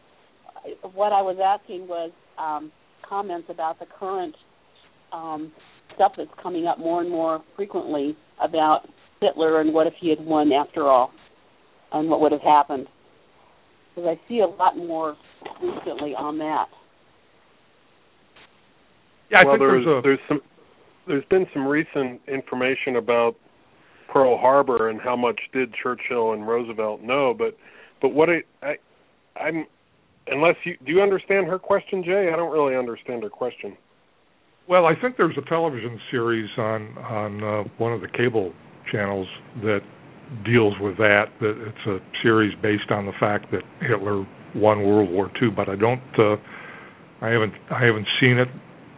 I- 0.56 0.88
What 0.88 1.12
I 1.12 1.22
was 1.22 1.38
asking 1.44 1.88
was 1.88 2.12
um, 2.38 2.72
comments 3.08 3.48
about 3.50 3.80
the 3.80 3.86
current 4.00 4.36
um, 5.12 5.52
stuff 5.96 6.14
that's 6.18 6.30
coming 6.42 6.68
up 6.68 6.78
more 6.78 7.02
and 7.02 7.10
more 7.10 7.44
frequently 7.56 8.16
about 8.42 8.82
Hitler 9.22 9.62
and 9.62 9.74
what 9.74 9.88
if 9.88 9.94
he 10.00 10.10
had 10.10 10.20
won 10.20 10.52
after 10.52 10.88
all, 10.88 11.12
and 11.94 12.10
what 12.10 12.22
would 12.22 12.32
have 12.32 12.42
happened. 12.42 12.88
Because 13.96 14.16
I 14.16 14.28
see 14.30 14.40
a 14.40 14.46
lot 14.46 14.78
more 14.78 15.16
recently 15.62 16.14
on 16.14 16.38
that. 16.38 16.68
Yeah, 19.32 19.40
I 19.40 19.46
well, 19.46 19.54
think 19.54 19.60
there's 19.62 19.86
there's 19.86 19.98
a 19.98 20.02
there's 20.04 20.20
some 20.28 20.42
there's 21.08 21.26
been 21.26 21.48
some 21.54 21.66
recent 21.66 22.22
information 22.28 22.98
about 22.98 23.36
Pearl 24.14 24.38
Harbor 24.38 24.90
and 24.90 25.02
how 25.02 25.16
much 25.16 25.40
did 25.54 25.74
Churchill 25.82 26.34
and 26.34 26.48
Roosevelt 26.48 27.02
know, 27.02 27.34
but 27.36 27.58
but 28.02 28.10
what 28.10 28.30
I, 28.30 28.42
I 28.62 28.76
I'm 29.40 29.66
unless 30.28 30.56
you 30.66 30.76
do 30.86 30.92
you 30.92 31.02
understand 31.02 31.48
her 31.48 31.60
question, 31.60 32.04
Jay? 32.04 32.30
I 32.32 32.36
don't 32.36 32.52
really 32.52 32.76
understand 32.76 33.24
her 33.24 33.30
question. 33.30 33.78
Well, 34.68 34.86
I 34.86 34.94
think 35.00 35.16
there's 35.18 35.38
a 35.38 35.48
television 35.50 36.00
series 36.12 36.50
on 36.58 36.98
on 36.98 37.44
uh, 37.44 37.64
one 37.78 37.94
of 37.94 38.02
the 38.02 38.10
cable 38.10 38.54
channels 38.92 39.28
that 39.62 39.80
deals 40.46 40.74
with 40.80 40.98
that. 40.98 41.26
That 41.40 41.56
it's 41.68 41.88
a 41.88 42.00
series 42.22 42.54
based 42.62 42.92
on 42.92 43.06
the 43.06 43.14
fact 43.20 43.52
that 43.52 43.64
Hitler 43.82 44.26
won 44.56 44.84
World 44.84 45.10
War 45.10 45.32
II, 45.42 45.50
but 45.56 45.70
I 45.70 45.76
don't. 45.76 46.02
Uh, 46.18 46.36
I 47.22 47.30
haven't. 47.30 47.54
I 47.72 47.86
haven't 47.86 48.08
seen 48.20 48.38
it. 48.38 48.48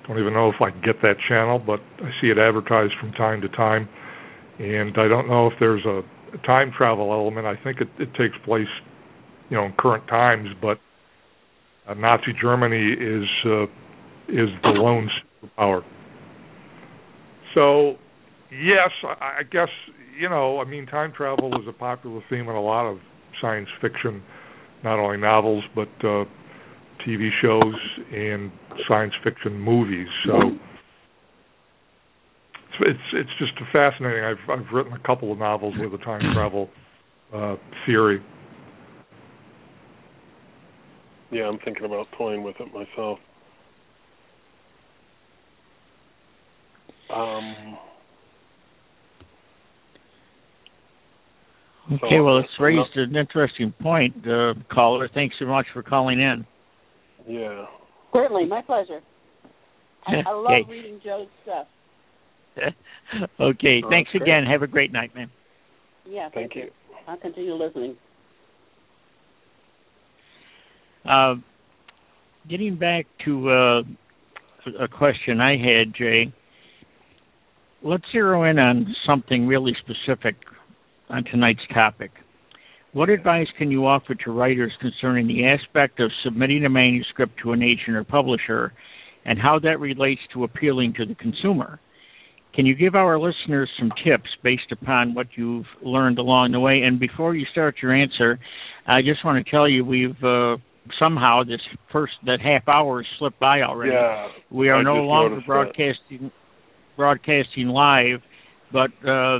Don't 0.07 0.19
even 0.19 0.33
know 0.33 0.49
if 0.49 0.59
I 0.59 0.71
can 0.71 0.81
get 0.81 1.01
that 1.03 1.15
channel, 1.27 1.59
but 1.59 1.79
I 2.01 2.09
see 2.19 2.27
it 2.27 2.39
advertised 2.39 2.93
from 2.99 3.11
time 3.11 3.41
to 3.41 3.49
time, 3.49 3.87
and 4.57 4.97
I 4.97 5.07
don't 5.07 5.27
know 5.27 5.45
if 5.47 5.53
there's 5.59 5.85
a 5.85 6.01
time 6.45 6.71
travel 6.75 7.11
element. 7.11 7.45
I 7.45 7.61
think 7.63 7.81
it, 7.81 7.87
it 7.99 8.09
takes 8.13 8.35
place, 8.45 8.67
you 9.49 9.57
know, 9.57 9.65
in 9.65 9.73
current 9.77 10.07
times, 10.07 10.49
but 10.61 10.79
uh, 11.87 11.93
Nazi 11.95 12.33
Germany 12.41 12.93
is 12.93 13.27
uh, 13.45 13.63
is 14.27 14.49
the 14.63 14.69
lone 14.69 15.09
superpower. 15.43 15.81
So, 17.55 17.95
yes, 18.51 18.91
I, 19.03 19.39
I 19.39 19.43
guess 19.49 19.69
you 20.19 20.29
know. 20.29 20.59
I 20.59 20.65
mean, 20.65 20.85
time 20.85 21.13
travel 21.15 21.53
is 21.59 21.67
a 21.67 21.73
popular 21.73 22.21
theme 22.29 22.41
in 22.41 22.55
a 22.55 22.61
lot 22.61 22.85
of 22.89 22.99
science 23.41 23.69
fiction, 23.81 24.21
not 24.83 24.99
only 24.99 25.17
novels 25.17 25.63
but 25.75 25.89
uh, 26.03 26.25
TV 27.07 27.29
shows 27.41 27.75
and 28.13 28.51
science 28.87 29.13
fiction 29.23 29.59
movies. 29.59 30.07
So. 30.25 30.33
It's, 32.81 32.99
it's 33.13 33.29
it's 33.29 33.29
just 33.39 33.71
fascinating. 33.71 34.23
I've 34.23 34.49
I've 34.49 34.73
written 34.73 34.93
a 34.93 34.99
couple 34.99 35.31
of 35.31 35.37
novels 35.37 35.75
with 35.77 35.93
a 35.93 36.03
time 36.03 36.21
travel 36.33 36.69
uh, 37.33 37.55
theory. 37.85 38.23
Yeah, 41.31 41.43
I'm 41.43 41.59
thinking 41.59 41.85
about 41.85 42.07
toying 42.17 42.43
with 42.43 42.55
it 42.59 42.73
myself. 42.73 43.19
Um, 47.13 47.77
Okay, 51.91 52.17
So, 52.17 52.23
well, 52.23 52.37
it's 52.37 52.49
I'm 52.59 52.65
raised 52.65 52.95
an 52.95 53.15
interesting 53.15 53.73
point, 53.81 54.15
uh, 54.27 54.53
caller. 54.71 55.09
Thanks 55.11 55.35
so 55.39 55.45
much 55.45 55.65
for 55.73 55.81
calling 55.81 56.19
in. 56.19 56.45
yeah. 57.27 57.65
Certainly, 58.13 58.45
my 58.45 58.61
pleasure. 58.61 59.01
I, 60.05 60.17
I 60.27 60.31
love 60.31 60.45
Okay. 60.45 60.71
reading 60.71 60.99
Joe's 61.03 61.27
stuff. 61.43 61.67
okay, 63.39 63.81
Oh, 63.83 63.89
thanks 63.89 64.11
great. 64.11 64.23
again. 64.23 64.45
Have 64.45 64.61
a 64.61 64.67
great 64.67 64.91
night, 64.91 65.13
man. 65.15 65.29
Yeah, 66.05 66.29
Thank 66.33 66.55
you. 66.55 66.69
I'll 67.07 67.17
continue 67.17 67.53
listening. 67.53 67.95
Uh, 71.05 71.35
getting 72.47 72.75
back 72.75 73.05
to 73.25 73.49
uh, 73.49 73.81
a 74.79 74.87
question 74.87 75.39
I 75.39 75.57
had, 75.57 75.93
Jay. 75.95 76.33
Let's 77.81 78.03
zero 78.11 78.43
in 78.43 78.59
on 78.59 78.93
something 79.07 79.47
really 79.47 79.75
specific 79.79 80.35
on 81.09 81.23
tonight's 81.23 81.61
topic. 81.73 82.11
What 82.91 83.09
advice 83.09 83.47
can 83.57 83.71
you 83.71 83.85
offer 83.85 84.15
to 84.15 84.31
writers 84.31 84.71
concerning 84.81 85.27
the 85.27 85.45
aspect 85.45 85.99
of 85.99 86.11
submitting 86.23 86.65
a 86.65 86.69
manuscript 86.69 87.39
to 87.43 87.53
an 87.53 87.61
agent 87.61 87.95
or 87.95 88.03
publisher 88.03 88.73
and 89.25 89.39
how 89.39 89.59
that 89.59 89.79
relates 89.79 90.21
to 90.33 90.43
appealing 90.43 90.93
to 90.97 91.05
the 91.05 91.15
consumer? 91.15 91.79
Can 92.55 92.65
you 92.65 92.75
give 92.75 92.95
our 92.95 93.19
listeners 93.19 93.69
some 93.79 93.91
tips 94.03 94.29
based 94.43 94.71
upon 94.71 95.13
what 95.13 95.27
you've 95.35 95.67
learned 95.83 96.17
along 96.17 96.51
the 96.51 96.59
way? 96.59 96.81
And 96.81 96.99
before 96.99 97.35
you 97.35 97.45
start 97.51 97.75
your 97.81 97.93
answer, 97.93 98.39
I 98.87 99.01
just 99.01 99.23
want 99.23 99.43
to 99.43 99.51
tell 99.51 99.67
you 99.69 99.85
we've 99.85 100.23
uh, 100.23 100.57
somehow 100.99 101.43
this 101.43 101.61
first 101.91 102.13
that 102.25 102.39
half 102.41 102.67
hour 102.67 103.03
has 103.03 103.07
slipped 103.19 103.39
by 103.39 103.61
already. 103.61 103.93
Yeah, 103.93 104.29
we 104.49 104.69
are 104.69 104.77
I 104.79 104.83
no 104.83 104.95
longer 104.95 105.35
noticed 105.35 105.47
that. 105.47 105.53
broadcasting 105.53 106.31
broadcasting 106.97 107.67
live, 107.67 108.21
but 108.73 108.91
uh, 109.07 109.39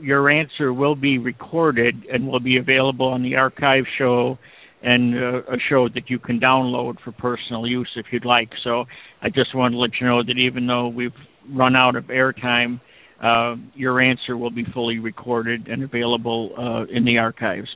your 0.00 0.30
answer 0.30 0.72
will 0.72 0.94
be 0.94 1.18
recorded 1.18 2.06
and 2.10 2.26
will 2.26 2.40
be 2.40 2.56
available 2.56 3.08
on 3.08 3.22
the 3.22 3.36
archive 3.36 3.84
show 3.98 4.38
and 4.82 5.14
uh, 5.14 5.38
a 5.52 5.58
show 5.68 5.88
that 5.88 6.08
you 6.08 6.18
can 6.18 6.38
download 6.38 6.96
for 7.02 7.12
personal 7.12 7.66
use 7.66 7.90
if 7.96 8.06
you'd 8.12 8.24
like. 8.24 8.50
So 8.62 8.84
I 9.22 9.28
just 9.28 9.54
want 9.54 9.72
to 9.72 9.78
let 9.78 9.90
you 10.00 10.06
know 10.06 10.22
that 10.22 10.38
even 10.38 10.66
though 10.66 10.88
we've 10.88 11.12
run 11.50 11.76
out 11.76 11.96
of 11.96 12.04
airtime, 12.04 12.80
uh, 13.22 13.56
your 13.74 14.00
answer 14.00 14.36
will 14.36 14.50
be 14.50 14.64
fully 14.72 14.98
recorded 14.98 15.68
and 15.68 15.82
available 15.82 16.50
uh, 16.58 16.84
in 16.94 17.04
the 17.04 17.18
archives. 17.18 17.68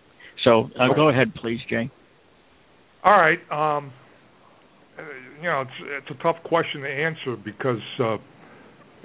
So 0.45 0.71
uh, 0.79 0.95
go 0.95 1.09
ahead, 1.09 1.35
please, 1.35 1.61
Jay. 1.69 1.91
All 3.05 3.13
right. 3.13 3.39
Um, 3.51 3.93
uh, 4.99 5.03
you 5.41 5.49
know, 5.49 5.63
it's 5.63 6.07
it's 6.09 6.19
a 6.19 6.23
tough 6.23 6.37
question 6.45 6.83
to 6.83 6.89
answer 6.89 7.37
because, 7.37 7.81
uh, 8.01 8.15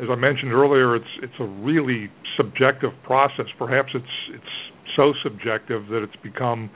as 0.01 0.09
I 0.09 0.15
mentioned 0.15 0.51
earlier, 0.51 0.95
it's 0.95 1.05
it's 1.21 1.33
a 1.39 1.45
really 1.45 2.09
subjective 2.37 2.91
process. 3.03 3.45
Perhaps 3.57 3.89
it's 3.93 4.05
it's 4.33 4.95
so 4.95 5.13
subjective 5.23 5.87
that 5.87 6.03
it's 6.03 6.21
become 6.23 6.69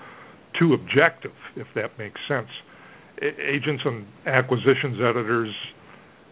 too 0.59 0.73
objective, 0.73 1.33
if 1.55 1.67
that 1.75 1.97
makes 1.97 2.19
sense. 2.27 2.47
Agents 3.21 3.81
and 3.83 4.05
acquisitions 4.27 4.97
editors 5.01 5.53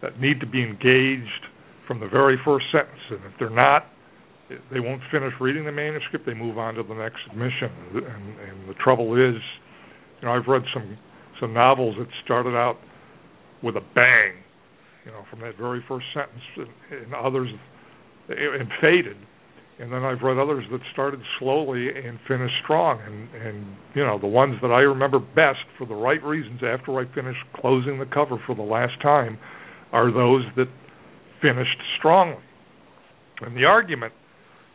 that 0.02 0.20
need 0.20 0.40
to 0.40 0.46
be 0.46 0.62
engaged 0.62 1.46
from 1.86 2.00
the 2.00 2.08
very 2.08 2.38
first 2.44 2.66
sentence, 2.72 3.00
and 3.10 3.20
if 3.24 3.32
they're 3.38 3.50
not, 3.50 3.86
they 4.72 4.80
won't 4.80 5.02
finish 5.10 5.32
reading 5.40 5.64
the 5.64 5.72
manuscript. 5.72 6.26
They 6.26 6.34
move 6.34 6.58
on 6.58 6.74
to 6.74 6.82
the 6.82 6.94
next 6.94 7.18
submission, 7.28 7.70
and, 7.94 8.04
and 8.04 8.68
the 8.68 8.74
trouble 8.74 9.14
is, 9.14 9.40
you 10.20 10.26
know, 10.26 10.32
I've 10.32 10.46
read 10.46 10.62
some 10.72 10.96
some 11.40 11.52
novels 11.52 11.96
that 11.98 12.08
started 12.24 12.56
out 12.56 12.78
with 13.62 13.76
a 13.76 13.82
bang, 13.94 14.32
you 15.04 15.12
know, 15.12 15.22
from 15.30 15.40
that 15.40 15.58
very 15.58 15.84
first 15.86 16.06
sentence, 16.14 16.40
and, 16.56 17.02
and 17.04 17.14
others 17.14 17.48
and 18.28 18.68
faded 18.80 19.16
and 19.78 19.92
then 19.92 20.04
I've 20.04 20.22
read 20.22 20.38
others 20.38 20.64
that 20.72 20.80
started 20.92 21.20
slowly 21.38 21.88
and 21.88 22.18
finished 22.26 22.54
strong. 22.64 23.00
And 23.00 23.42
and 23.42 23.76
you 23.94 24.04
know 24.04 24.18
the 24.18 24.26
ones 24.26 24.56
that 24.62 24.70
I 24.70 24.80
remember 24.80 25.18
best 25.18 25.64
for 25.76 25.86
the 25.86 25.94
right 25.94 26.22
reasons 26.22 26.60
after 26.62 26.98
I 26.98 27.04
finished 27.14 27.40
closing 27.54 27.98
the 27.98 28.06
cover 28.06 28.42
for 28.46 28.54
the 28.54 28.62
last 28.62 29.00
time 29.02 29.38
are 29.92 30.12
those 30.12 30.44
that 30.56 30.68
finished 31.40 31.78
strongly. 31.98 32.42
And 33.40 33.56
the 33.56 33.64
argument 33.64 34.12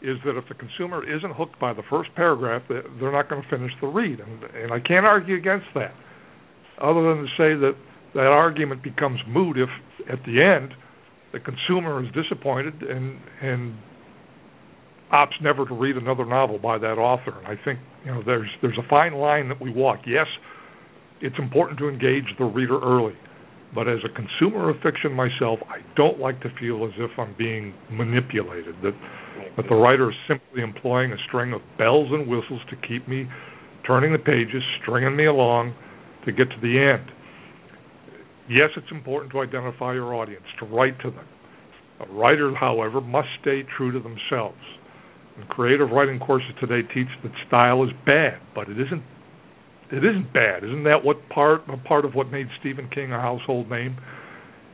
is 0.01 0.17
that 0.25 0.37
if 0.37 0.45
the 0.49 0.55
consumer 0.55 1.03
isn't 1.03 1.31
hooked 1.35 1.59
by 1.59 1.73
the 1.73 1.83
first 1.89 2.09
paragraph, 2.15 2.63
they're 2.69 3.11
not 3.11 3.29
going 3.29 3.41
to 3.41 3.49
finish 3.49 3.71
the 3.81 3.87
read. 3.87 4.19
And 4.19 4.43
and 4.43 4.71
I 4.71 4.79
can't 4.79 5.05
argue 5.05 5.35
against 5.35 5.67
that, 5.75 5.93
other 6.81 7.01
than 7.01 7.23
to 7.23 7.29
say 7.37 7.53
that 7.59 7.75
that 8.13 8.27
argument 8.27 8.83
becomes 8.83 9.19
moot 9.27 9.57
if 9.57 9.69
at 10.11 10.19
the 10.25 10.41
end 10.41 10.73
the 11.33 11.39
consumer 11.39 12.03
is 12.03 12.09
disappointed 12.13 12.81
and 12.81 13.19
and 13.41 13.75
opts 15.13 15.39
never 15.41 15.65
to 15.65 15.73
read 15.73 15.97
another 15.97 16.25
novel 16.25 16.57
by 16.57 16.77
that 16.77 16.97
author. 16.97 17.37
And 17.37 17.47
I 17.47 17.55
think 17.63 17.79
you 18.05 18.11
know 18.11 18.23
there's 18.25 18.49
there's 18.61 18.77
a 18.77 18.87
fine 18.89 19.13
line 19.13 19.49
that 19.49 19.61
we 19.61 19.71
walk. 19.71 19.99
Yes, 20.07 20.27
it's 21.21 21.37
important 21.37 21.79
to 21.79 21.89
engage 21.89 22.25
the 22.37 22.45
reader 22.45 22.79
early, 22.79 23.13
but 23.73 23.87
as 23.87 23.99
a 24.03 24.09
consumer 24.13 24.69
of 24.69 24.75
fiction 24.81 25.13
myself, 25.13 25.59
I 25.69 25.79
don't 25.95 26.19
like 26.19 26.41
to 26.41 26.49
feel 26.59 26.85
as 26.85 26.91
if 26.97 27.11
I'm 27.17 27.35
being 27.37 27.73
manipulated. 27.89 28.75
That 28.83 28.93
that 29.57 29.65
the 29.67 29.75
writer 29.75 30.09
is 30.09 30.15
simply 30.27 30.61
employing 30.61 31.11
a 31.11 31.17
string 31.27 31.53
of 31.53 31.61
bells 31.77 32.09
and 32.11 32.27
whistles 32.27 32.61
to 32.69 32.75
keep 32.87 33.07
me 33.07 33.27
turning 33.85 34.11
the 34.11 34.19
pages, 34.19 34.63
stringing 34.81 35.15
me 35.15 35.25
along 35.25 35.73
to 36.25 36.31
get 36.31 36.49
to 36.49 36.59
the 36.61 36.79
end. 36.79 37.11
Yes, 38.49 38.69
it's 38.75 38.91
important 38.91 39.31
to 39.33 39.39
identify 39.39 39.93
your 39.93 40.13
audience, 40.13 40.43
to 40.59 40.65
write 40.65 40.99
to 41.01 41.11
them. 41.11 41.25
A 42.01 42.13
writer, 42.13 42.53
however, 42.55 43.01
must 43.01 43.27
stay 43.41 43.63
true 43.77 43.91
to 43.91 43.99
themselves. 43.99 44.59
And 45.37 45.47
creative 45.47 45.89
writing 45.89 46.19
courses 46.19 46.51
today 46.59 46.87
teach 46.93 47.07
that 47.23 47.31
style 47.47 47.83
is 47.83 47.89
bad, 48.05 48.39
but 48.53 48.69
it 48.69 48.79
isn't. 48.79 49.03
It 49.91 50.05
isn't 50.05 50.33
bad. 50.33 50.63
Isn't 50.63 50.83
that 50.85 51.03
what 51.03 51.17
part 51.29 51.61
part 51.83 52.05
of 52.05 52.15
what 52.15 52.31
made 52.31 52.47
Stephen 52.59 52.89
King 52.93 53.11
a 53.11 53.19
household 53.19 53.69
name? 53.69 53.97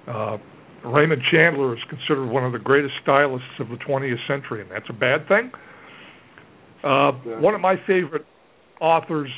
Uh, 0.08 0.38
Raymond 0.86 1.21
Chandler 1.32 1.73
is 1.75 1.82
considered 1.89 2.27
one 2.27 2.45
of 2.45 2.53
the 2.53 2.60
greatest 2.60 2.93
stylists 3.01 3.60
of 3.60 3.69
the 3.69 3.77
20th 3.77 4.15
century, 4.27 4.62
and 4.62 4.69
that's 4.69 4.86
a 4.89 4.93
bad 4.93 5.27
thing. 5.27 5.51
Uh, 6.84 7.12
one 7.41 7.56
of 7.56 7.62
my 7.62 7.75
favorite 7.88 8.25
authors 8.80 9.30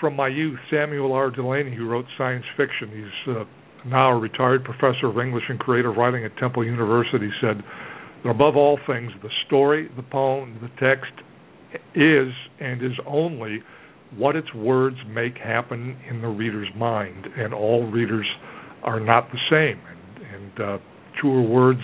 from 0.00 0.14
my 0.14 0.28
youth, 0.28 0.58
Samuel 0.70 1.12
R. 1.12 1.30
Delany, 1.30 1.74
who 1.74 1.88
wrote 1.88 2.04
science 2.16 2.44
fiction. 2.56 2.90
He's 2.94 3.34
uh, 3.34 3.44
now 3.86 4.12
a 4.12 4.18
retired 4.18 4.64
professor 4.64 5.08
of 5.08 5.18
English 5.18 5.44
and 5.48 5.58
creative 5.58 5.96
writing 5.96 6.24
at 6.24 6.36
Temple 6.38 6.64
University. 6.64 7.28
Said 7.40 7.62
that 8.22 8.30
above 8.30 8.56
all 8.56 8.78
things, 8.86 9.10
the 9.22 9.30
story, 9.46 9.90
the 9.96 10.02
poem, 10.02 10.58
the 10.62 10.70
text 10.80 11.12
is 11.94 12.32
and 12.60 12.82
is 12.82 12.96
only 13.06 13.58
what 14.16 14.36
its 14.36 14.52
words 14.54 14.96
make 15.08 15.36
happen 15.36 15.96
in 16.08 16.22
the 16.22 16.28
reader's 16.28 16.68
mind, 16.76 17.26
and 17.36 17.52
all 17.52 17.86
readers 17.90 18.26
are 18.82 19.00
not 19.00 19.28
the 19.32 19.38
same. 19.50 19.80
And, 19.86 20.34
and 20.34 20.60
uh, 20.60 20.78
truer 21.20 21.42
words, 21.42 21.80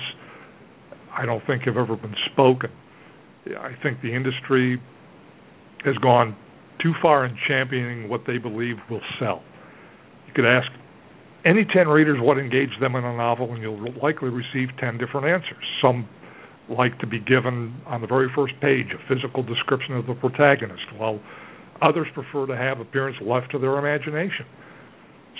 I 1.16 1.26
don't 1.26 1.42
think 1.46 1.62
have 1.62 1.76
ever 1.76 1.96
been 1.96 2.14
spoken. 2.32 2.70
I 3.46 3.72
think 3.82 4.00
the 4.00 4.14
industry 4.14 4.80
has 5.84 5.96
gone 5.98 6.34
too 6.82 6.92
far 7.02 7.26
in 7.26 7.36
championing 7.46 8.08
what 8.08 8.22
they 8.26 8.38
believe 8.38 8.76
will 8.90 9.02
sell. 9.18 9.42
You 10.26 10.32
could 10.34 10.46
ask 10.46 10.68
any 11.44 11.64
10 11.64 11.88
readers 11.88 12.18
what 12.20 12.38
engaged 12.38 12.80
them 12.80 12.94
in 12.94 13.04
a 13.04 13.16
novel, 13.16 13.52
and 13.52 13.62
you'll 13.62 13.92
likely 14.02 14.30
receive 14.30 14.68
10 14.80 14.98
different 14.98 15.26
answers. 15.26 15.64
Some 15.82 16.08
like 16.70 16.98
to 17.00 17.06
be 17.06 17.20
given 17.20 17.76
on 17.86 18.00
the 18.00 18.06
very 18.06 18.28
first 18.34 18.54
page 18.62 18.86
a 18.94 19.14
physical 19.14 19.42
description 19.42 19.94
of 19.94 20.06
the 20.06 20.14
protagonist, 20.14 20.84
while 20.96 21.20
others 21.86 22.06
prefer 22.14 22.46
to 22.46 22.56
have 22.56 22.80
appearance 22.80 23.16
left 23.20 23.50
to 23.52 23.58
their 23.58 23.78
imagination. 23.78 24.46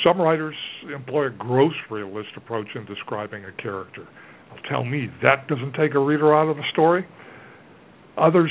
Some 0.05 0.21
writers 0.21 0.57
employ 0.95 1.27
a 1.27 1.31
gross 1.31 1.75
realist 1.91 2.31
approach 2.37 2.69
in 2.75 2.85
describing 2.85 3.45
a 3.45 3.53
character. 3.63 4.07
Tell 4.69 4.85
me 4.85 5.09
that 5.23 5.49
doesn't 5.49 5.73
take 5.73 5.95
a 5.95 5.99
reader 5.99 6.35
out 6.35 6.49
of 6.49 6.57
the 6.57 6.63
story. 6.73 7.07
Others 8.17 8.51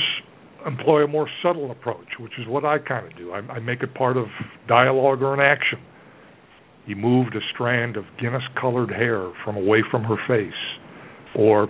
employ 0.66 1.04
a 1.04 1.08
more 1.08 1.28
subtle 1.42 1.70
approach, 1.70 2.06
which 2.18 2.32
is 2.38 2.46
what 2.46 2.64
I 2.64 2.78
kind 2.78 3.06
of 3.06 3.16
do. 3.16 3.32
I, 3.32 3.38
I 3.38 3.58
make 3.60 3.82
it 3.82 3.94
part 3.94 4.16
of 4.16 4.26
dialogue 4.68 5.22
or 5.22 5.34
an 5.34 5.40
action. 5.40 5.78
He 6.86 6.94
moved 6.94 7.34
a 7.34 7.40
strand 7.54 7.96
of 7.96 8.04
Guinness 8.20 8.42
colored 8.60 8.90
hair 8.90 9.32
from 9.44 9.56
away 9.56 9.82
from 9.90 10.04
her 10.04 10.16
face. 10.28 10.52
Or, 11.34 11.68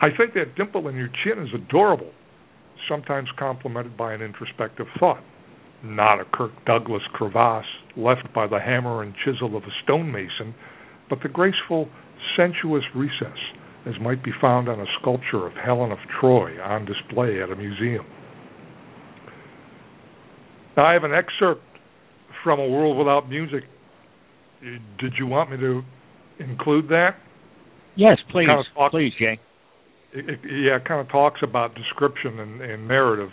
I 0.00 0.08
think 0.16 0.34
that 0.34 0.56
dimple 0.56 0.88
in 0.88 0.96
your 0.96 1.08
chin 1.24 1.42
is 1.42 1.48
adorable, 1.54 2.10
sometimes 2.88 3.28
complemented 3.38 3.96
by 3.96 4.12
an 4.14 4.22
introspective 4.22 4.86
thought. 4.98 5.22
Not 5.84 6.20
a 6.20 6.24
Kirk 6.24 6.52
Douglas 6.64 7.02
crevasse 7.12 7.64
left 7.96 8.32
by 8.34 8.46
the 8.46 8.58
hammer 8.58 9.02
and 9.02 9.14
chisel 9.24 9.56
of 9.56 9.62
a 9.64 9.72
stonemason, 9.84 10.54
but 11.08 11.18
the 11.22 11.28
graceful, 11.28 11.88
sensuous 12.36 12.84
recess 12.94 13.38
as 13.86 13.94
might 14.00 14.22
be 14.24 14.32
found 14.40 14.68
on 14.68 14.80
a 14.80 14.86
sculpture 15.00 15.46
of 15.46 15.52
Helen 15.52 15.92
of 15.92 15.98
Troy 16.20 16.60
on 16.60 16.84
display 16.84 17.40
at 17.40 17.50
a 17.50 17.56
museum. 17.56 18.04
Now, 20.76 20.86
I 20.86 20.92
have 20.92 21.04
an 21.04 21.12
excerpt 21.14 21.62
from 22.42 22.58
A 22.58 22.68
World 22.68 22.98
Without 22.98 23.28
Music. 23.28 23.62
Did 24.98 25.14
you 25.18 25.26
want 25.26 25.50
me 25.52 25.56
to 25.58 25.82
include 26.40 26.88
that? 26.88 27.16
Yes, 27.94 28.18
please. 28.30 28.46
Kind 28.48 28.66
of 28.76 28.90
please, 28.90 29.12
Jay. 29.18 29.38
It, 30.16 30.30
it, 30.30 30.40
yeah, 30.48 30.78
kind 30.78 31.00
of 31.00 31.08
talks 31.10 31.40
about 31.42 31.74
description 31.74 32.40
and, 32.40 32.60
and 32.62 32.88
narrative. 32.88 33.28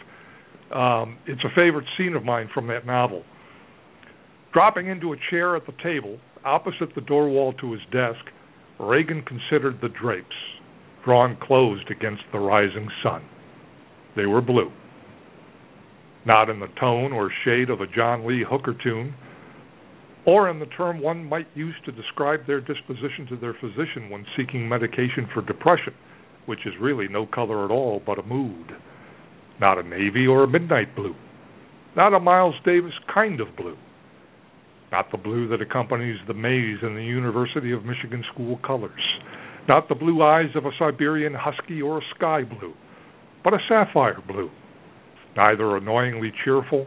Um, 0.76 1.18
it's 1.28 1.44
a 1.44 1.56
favorite 1.56 1.86
scene 1.98 2.14
of 2.14 2.26
mine 2.26 2.50
from 2.54 2.68
that 2.68 2.86
novel. 2.86 3.24
Dropping 4.52 4.88
into 4.88 5.14
a 5.14 5.16
chair 5.30 5.56
at 5.56 5.66
the 5.66 5.74
table, 5.82 6.20
opposite 6.44 6.94
the 6.94 7.02
door 7.02 7.30
wall 7.30 7.54
to 7.54 7.72
his 7.72 7.82
desk, 7.92 8.20
Regan 8.80 9.24
considered 9.24 9.80
the 9.82 9.90
drapes, 9.90 10.36
drawn 11.06 11.38
closed 11.42 11.90
against 11.90 12.24
the 12.32 12.40
rising 12.40 12.90
sun. 13.02 13.24
They 14.16 14.26
were 14.26 14.42
blue. 14.42 14.72
Not 16.26 16.50
in 16.50 16.60
the 16.60 16.68
tone 16.80 17.14
or 17.14 17.32
shade 17.46 17.70
of 17.70 17.82
a 17.82 17.88
John 17.88 18.28
Lee 18.28 18.46
Hooker 18.48 18.76
tune, 18.84 19.14
or 20.26 20.50
in 20.50 20.60
the 20.60 20.66
term 20.68 21.02
one 21.02 21.26
might 21.26 21.48
use 21.56 21.76
to 21.86 21.92
describe 21.92 22.46
their 22.46 22.62
disposition 22.62 23.26
to 23.30 23.38
their 23.38 23.56
physician 23.60 24.10
when 24.10 24.26
seeking 24.38 24.68
medication 24.68 25.28
for 25.34 25.42
depression, 25.42 25.94
which 26.46 26.66
is 26.66 26.74
really 26.80 27.08
no 27.08 27.26
color 27.26 27.66
at 27.66 27.72
all 27.72 28.02
but 28.06 28.20
a 28.20 28.24
mood. 28.24 28.72
Not 29.60 29.78
a 29.78 29.84
navy 29.84 30.26
or 30.28 30.44
a 30.44 30.48
midnight 30.48 30.96
blue. 30.96 31.16
Not 31.96 32.14
a 32.14 32.20
Miles 32.20 32.56
Davis 32.66 32.94
kind 33.14 33.40
of 33.40 33.56
blue 33.56 33.78
not 34.94 35.10
the 35.12 35.18
blue 35.18 35.48
that 35.48 35.60
accompanies 35.60 36.20
the 36.28 36.36
maize 36.36 36.78
in 36.84 36.94
the 36.94 37.04
University 37.04 37.72
of 37.72 37.84
Michigan 37.84 38.24
school 38.32 38.60
colors, 38.64 39.02
not 39.68 39.90
the 39.90 39.96
blue 39.96 40.22
eyes 40.22 40.52
of 40.54 40.66
a 40.66 40.72
Siberian 40.78 41.34
husky 41.34 41.82
or 41.82 41.98
a 41.98 42.02
sky 42.16 42.44
blue, 42.44 42.76
but 43.44 43.56
a 43.56 43.58
sapphire 43.68 44.22
blue, 44.28 44.52
neither 45.36 45.78
annoyingly 45.78 46.32
cheerful 46.46 46.86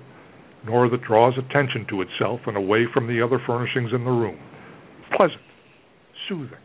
nor 0.64 0.88
that 0.88 1.02
draws 1.02 1.34
attention 1.36 1.84
to 1.90 2.00
itself 2.00 2.38
and 2.46 2.56
away 2.56 2.86
from 2.94 3.08
the 3.08 3.20
other 3.20 3.40
furnishings 3.44 3.90
in 3.92 4.04
the 4.04 4.10
room. 4.10 4.38
Pleasant, 5.16 5.42
soothing. 6.28 6.58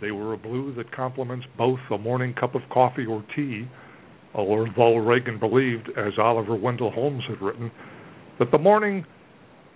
They 0.00 0.10
were 0.10 0.34
a 0.34 0.38
blue 0.38 0.74
that 0.74 0.92
complements 0.92 1.46
both 1.56 1.80
a 1.90 1.98
morning 1.98 2.34
cup 2.34 2.54
of 2.54 2.62
coffee 2.70 3.06
or 3.06 3.24
tea, 3.34 3.66
although 4.34 4.96
Regan 4.96 5.38
believed, 5.38 5.88
as 5.96 6.12
Oliver 6.18 6.54
Wendell 6.54 6.90
Holmes 6.90 7.24
had 7.28 7.40
written, 7.40 7.70
that 8.38 8.50
the 8.50 8.58
morning 8.58 9.06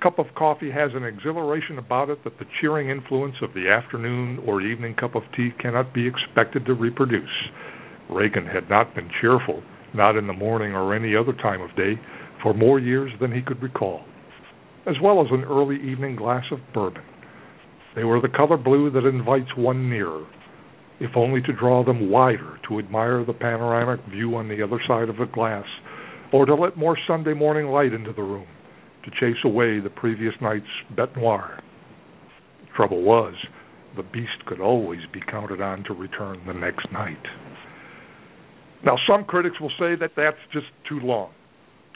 cup 0.02 0.18
of 0.18 0.26
coffee 0.34 0.70
has 0.70 0.90
an 0.94 1.04
exhilaration 1.04 1.78
about 1.78 2.10
it 2.10 2.22
that 2.24 2.38
the 2.38 2.46
cheering 2.60 2.90
influence 2.90 3.36
of 3.42 3.52
the 3.54 3.68
afternoon 3.68 4.38
or 4.46 4.62
evening 4.62 4.94
cup 4.94 5.14
of 5.14 5.22
tea 5.36 5.50
cannot 5.58 5.92
be 5.94 6.06
expected 6.06 6.64
to 6.66 6.74
reproduce. 6.74 7.28
Regan 8.08 8.46
had 8.46 8.68
not 8.68 8.94
been 8.94 9.10
cheerful, 9.20 9.62
not 9.94 10.16
in 10.16 10.26
the 10.26 10.32
morning 10.32 10.72
or 10.72 10.94
any 10.94 11.14
other 11.16 11.32
time 11.32 11.60
of 11.60 11.74
day, 11.76 11.94
for 12.42 12.54
more 12.54 12.78
years 12.78 13.12
than 13.20 13.32
he 13.32 13.42
could 13.42 13.62
recall, 13.62 14.02
as 14.86 14.96
well 15.02 15.20
as 15.20 15.28
an 15.30 15.44
early 15.44 15.76
evening 15.76 16.16
glass 16.16 16.44
of 16.50 16.58
bourbon. 16.72 17.02
They 17.94 18.04
were 18.04 18.20
the 18.20 18.28
color 18.28 18.56
blue 18.56 18.90
that 18.90 19.06
invites 19.06 19.56
one 19.56 19.90
nearer, 19.90 20.24
if 21.00 21.10
only 21.16 21.40
to 21.42 21.52
draw 21.52 21.84
them 21.84 22.10
wider 22.10 22.58
to 22.68 22.78
admire 22.78 23.24
the 23.24 23.32
panoramic 23.32 24.04
view 24.06 24.36
on 24.36 24.48
the 24.48 24.62
other 24.62 24.80
side 24.86 25.08
of 25.08 25.16
the 25.16 25.26
glass, 25.26 25.64
or 26.32 26.46
to 26.46 26.54
let 26.54 26.76
more 26.76 26.96
Sunday 27.08 27.34
morning 27.34 27.66
light 27.66 27.92
into 27.92 28.12
the 28.12 28.22
room, 28.22 28.46
to 29.04 29.10
chase 29.18 29.42
away 29.44 29.80
the 29.80 29.90
previous 29.90 30.34
night's 30.40 30.64
bete 30.96 31.16
noire. 31.16 31.60
Trouble 32.76 33.02
was, 33.02 33.34
the 33.96 34.04
beast 34.04 34.46
could 34.46 34.60
always 34.60 35.00
be 35.12 35.20
counted 35.28 35.60
on 35.60 35.82
to 35.84 35.94
return 35.94 36.40
the 36.46 36.52
next 36.54 36.86
night. 36.92 37.22
Now, 38.84 38.96
some 39.08 39.24
critics 39.24 39.60
will 39.60 39.72
say 39.78 39.96
that 39.96 40.12
that's 40.16 40.38
just 40.52 40.66
too 40.88 41.00
long, 41.00 41.30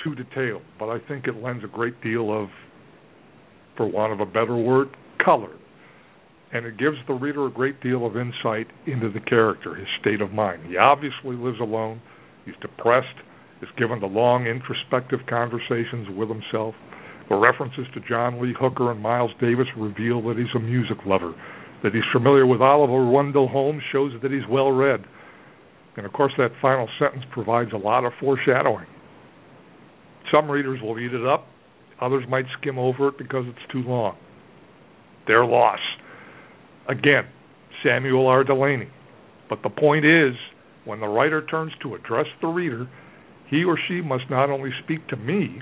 too 0.03 0.15
detailed, 0.15 0.63
but 0.79 0.89
I 0.89 0.99
think 1.07 1.27
it 1.27 1.41
lends 1.41 1.63
a 1.63 1.69
great 1.69 2.03
deal 2.03 2.33
of, 2.33 2.49
for 3.77 3.87
want 3.87 4.13
of 4.13 4.21
a 4.21 4.27
better 4.27 4.57
word, 4.57 4.89
color. 5.25 5.53
And 6.55 6.65
it 6.65 6.79
gives 6.79 6.97
the 7.07 7.15
reader 7.15 7.47
a 7.47 7.51
great 7.51 7.83
deal 7.83 8.07
of 8.07 8.17
insight 8.17 8.69
into 8.87 9.11
the 9.11 9.21
character, 9.21 9.75
his 9.75 9.89
state 10.01 10.21
of 10.21 10.33
mind. 10.33 10.63
He 10.67 10.77
obviously 10.77 11.37
lives 11.37 11.59
alone, 11.61 12.01
he's 12.47 12.55
depressed, 12.63 13.19
is 13.61 13.69
given 13.77 14.01
to 14.01 14.07
long 14.07 14.47
introspective 14.47 15.21
conversations 15.29 16.09
with 16.17 16.29
himself. 16.29 16.75
The 17.29 17.37
references 17.37 17.87
to 17.95 18.01
John 18.09 18.41
Lee 18.41 18.55
Hooker 18.59 18.91
and 18.91 19.01
Miles 19.01 19.33
Davis 19.41 19.67
reveal 19.77 20.23
that 20.29 20.39
he's 20.39 20.55
a 20.55 20.61
music 20.61 20.99
lover. 21.05 21.35
That 21.83 21.93
he's 21.93 22.05
familiar 22.13 22.47
with 22.47 22.63
Oliver 22.63 23.11
Wendell 23.11 23.49
Holmes 23.49 23.83
shows 23.93 24.13
that 24.23 24.31
he's 24.31 24.49
well 24.49 24.71
read 24.71 25.05
and 25.97 26.07
of 26.07 26.13
course, 26.13 26.33
that 26.39 26.51
final 26.61 26.89
sentence 26.99 27.25
provides 27.33 27.71
a 27.73 27.77
lot 27.77 28.05
of 28.05 28.13
foreshadowing. 28.21 28.87
Some 30.33 30.51
readers 30.51 30.81
will 30.83 30.99
eat 30.99 31.15
it 31.15 31.27
up, 31.27 31.47
others 32.01 32.25
might 32.29 32.47
skim 32.61 32.79
over 32.79 33.09
it 33.09 33.19
because 33.19 33.45
it's 33.47 33.73
too 33.73 33.83
long. 33.83 34.17
Their 35.27 35.45
loss. 35.45 35.79
Again, 36.89 37.25
Samuel 37.83 38.27
R. 38.27 38.45
Delany. 38.45 38.89
But 39.49 39.63
the 39.63 39.71
point 39.71 40.05
is, 40.05 40.35
when 40.85 41.01
the 41.01 41.09
writer 41.09 41.45
turns 41.47 41.73
to 41.83 41.95
address 41.95 42.27
the 42.41 42.49
reader, 42.49 42.89
he 43.49 43.65
or 43.65 43.79
she 43.89 44.01
must 44.01 44.25
not 44.31 44.51
only 44.51 44.71
speak 44.85 45.07
to 45.09 45.17
me, 45.17 45.61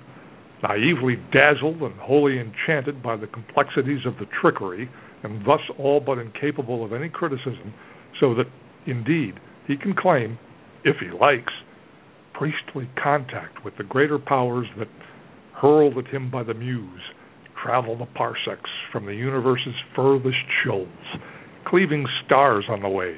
naively 0.63 1.17
dazzled 1.33 1.83
and 1.83 1.95
wholly 2.01 2.39
enchanted 2.39 3.03
by 3.03 3.17
the 3.17 3.27
complexities 3.27 4.07
of 4.07 4.15
the 4.19 4.27
trickery, 4.41 4.89
and 5.23 5.45
thus 5.45 5.61
all 5.79 6.01
but 6.01 6.19
incapable 6.19 6.85
of 6.85 6.93
any 6.93 7.09
criticism, 7.09 7.75
so 8.21 8.35
that, 8.35 8.47
indeed, 8.87 9.35
he 9.67 9.77
can 9.77 9.95
claim, 9.95 10.39
if 10.85 10.97
he 10.99 11.11
likes, 11.11 11.53
priestly 12.35 12.89
contact 13.03 13.65
with 13.65 13.77
the 13.77 13.85
greater 13.85 14.19
powers 14.19 14.67
that, 14.79 14.89
hurled 15.55 15.97
at 15.99 16.07
him 16.09 16.31
by 16.31 16.43
the 16.43 16.55
muse, 16.55 17.03
travel 17.63 17.97
the 17.97 18.07
parsecs 18.07 18.71
from 18.91 19.07
the 19.07 19.15
universe's 19.15 19.75
furthest 19.95 20.37
shoals, 20.65 20.89
cleaving 21.67 22.07
stars 22.25 22.65
on 22.69 22.83
the 22.83 22.89
way, 22.89 23.17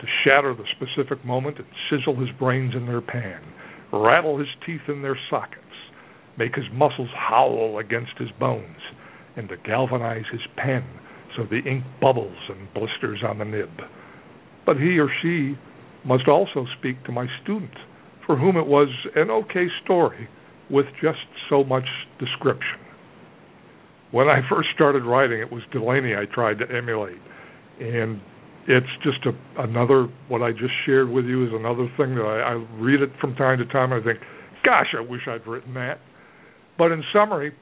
to 0.00 0.06
shatter 0.24 0.54
the 0.54 0.64
specific 0.76 1.24
moment 1.24 1.58
and 1.58 1.66
sizzle 1.90 2.16
his 2.16 2.30
brains 2.38 2.74
in 2.74 2.86
their 2.86 3.00
pan, 3.00 3.40
rattle 3.92 4.38
his 4.38 4.48
teeth 4.66 4.80
in 4.88 5.02
their 5.02 5.18
sockets, 5.30 5.58
make 6.38 6.54
his 6.54 6.64
muscles 6.72 7.10
howl 7.14 7.78
against 7.78 8.12
his 8.18 8.30
bones, 8.40 8.80
and 9.36 9.48
to 9.48 9.56
galvanize 9.58 10.24
his 10.32 10.40
pen 10.56 10.84
so 11.36 11.44
the 11.44 11.68
ink 11.68 11.84
bubbles 12.00 12.36
and 12.48 12.72
blisters 12.74 13.20
on 13.26 13.38
the 13.38 13.44
nib. 13.44 13.70
But 14.66 14.76
he 14.76 14.98
or 14.98 15.08
she 15.22 15.56
must 16.04 16.28
also 16.28 16.66
speak 16.78 17.04
to 17.04 17.12
my 17.12 17.26
student, 17.42 17.74
for 18.26 18.36
whom 18.36 18.56
it 18.56 18.66
was 18.66 18.88
an 19.14 19.30
okay 19.30 19.66
story 19.84 20.28
with 20.70 20.86
just 21.00 21.18
so 21.48 21.64
much 21.64 21.86
description. 22.18 22.80
When 24.12 24.28
I 24.28 24.40
first 24.48 24.68
started 24.74 25.04
writing, 25.04 25.40
it 25.40 25.50
was 25.50 25.62
Delany 25.72 26.14
I 26.14 26.26
tried 26.32 26.58
to 26.58 26.66
emulate, 26.70 27.18
and 27.80 28.20
it's 28.68 28.86
just 29.02 29.24
a, 29.26 29.62
another 29.62 30.06
what 30.28 30.42
I 30.42 30.52
just 30.52 30.74
shared 30.86 31.08
with 31.08 31.24
you 31.24 31.46
is 31.46 31.50
another 31.52 31.88
thing 31.96 32.14
that 32.14 32.22
I, 32.22 32.52
I 32.52 32.52
read 32.78 33.00
it 33.00 33.10
from 33.20 33.34
time 33.34 33.58
to 33.58 33.64
time. 33.66 33.90
And 33.90 34.02
I 34.02 34.04
think, 34.04 34.20
gosh, 34.64 34.94
I 34.96 35.00
wish 35.00 35.22
I'd 35.26 35.46
written 35.46 35.74
that. 35.74 35.98
But 36.78 36.92
in 36.92 37.02
summary, 37.12 37.52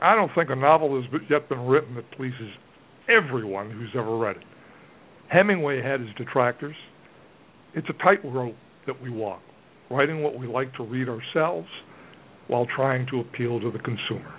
I 0.00 0.14
don't 0.14 0.30
think 0.34 0.50
a 0.50 0.56
novel 0.56 1.00
has 1.00 1.20
yet 1.30 1.48
been 1.48 1.66
written 1.66 1.94
that 1.94 2.10
pleases 2.12 2.50
everyone 3.08 3.70
who's 3.70 3.90
ever 3.94 4.16
read 4.16 4.36
it. 4.36 4.42
Hemingway 5.28 5.82
had 5.82 6.00
his 6.00 6.10
detractors. 6.16 6.76
It's 7.74 7.88
a 7.88 8.02
tightrope 8.02 8.56
that 8.86 9.00
we 9.02 9.10
walk, 9.10 9.42
writing 9.90 10.22
what 10.22 10.38
we 10.38 10.46
like 10.46 10.72
to 10.74 10.84
read 10.84 11.08
ourselves 11.08 11.68
while 12.48 12.66
trying 12.74 13.06
to 13.10 13.20
appeal 13.20 13.60
to 13.60 13.70
the 13.70 13.78
consumer. 13.78 14.34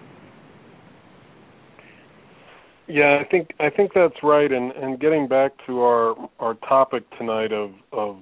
Yeah, 2.88 3.20
I 3.22 3.26
think 3.30 3.52
I 3.60 3.70
think 3.70 3.92
that's 3.94 4.24
right. 4.24 4.52
And 4.52 4.72
and 4.72 5.00
getting 5.00 5.28
back 5.28 5.52
to 5.68 5.82
our 5.82 6.30
our 6.40 6.54
topic 6.56 7.04
tonight 7.18 7.52
of 7.52 7.72
of 7.92 8.18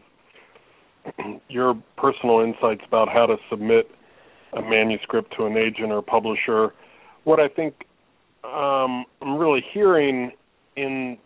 your 1.49 1.75
personal 1.97 2.39
insights 2.39 2.81
about 2.87 3.07
how 3.09 3.27
to 3.27 3.37
submit 3.49 3.91
a 4.53 4.61
manuscript 4.61 5.35
to 5.37 5.45
an 5.45 5.57
agent 5.57 5.91
or 5.91 6.01
publisher, 6.01 6.73
what 7.25 7.39
I 7.39 7.47
think 7.47 7.75
um, 8.43 9.05
I'm 9.21 9.37
really 9.37 9.63
hearing 9.73 10.31
in 10.75 11.17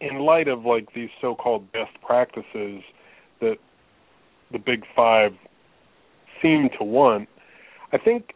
in 0.00 0.18
light 0.18 0.48
of 0.48 0.64
like 0.64 0.92
these 0.94 1.10
so-called 1.20 1.70
best 1.72 1.90
practices 2.04 2.82
that 3.40 3.56
the 4.52 4.58
big 4.58 4.84
five 4.96 5.32
seem 6.40 6.70
to 6.78 6.84
want. 6.84 7.28
I 7.92 7.98
think, 7.98 8.34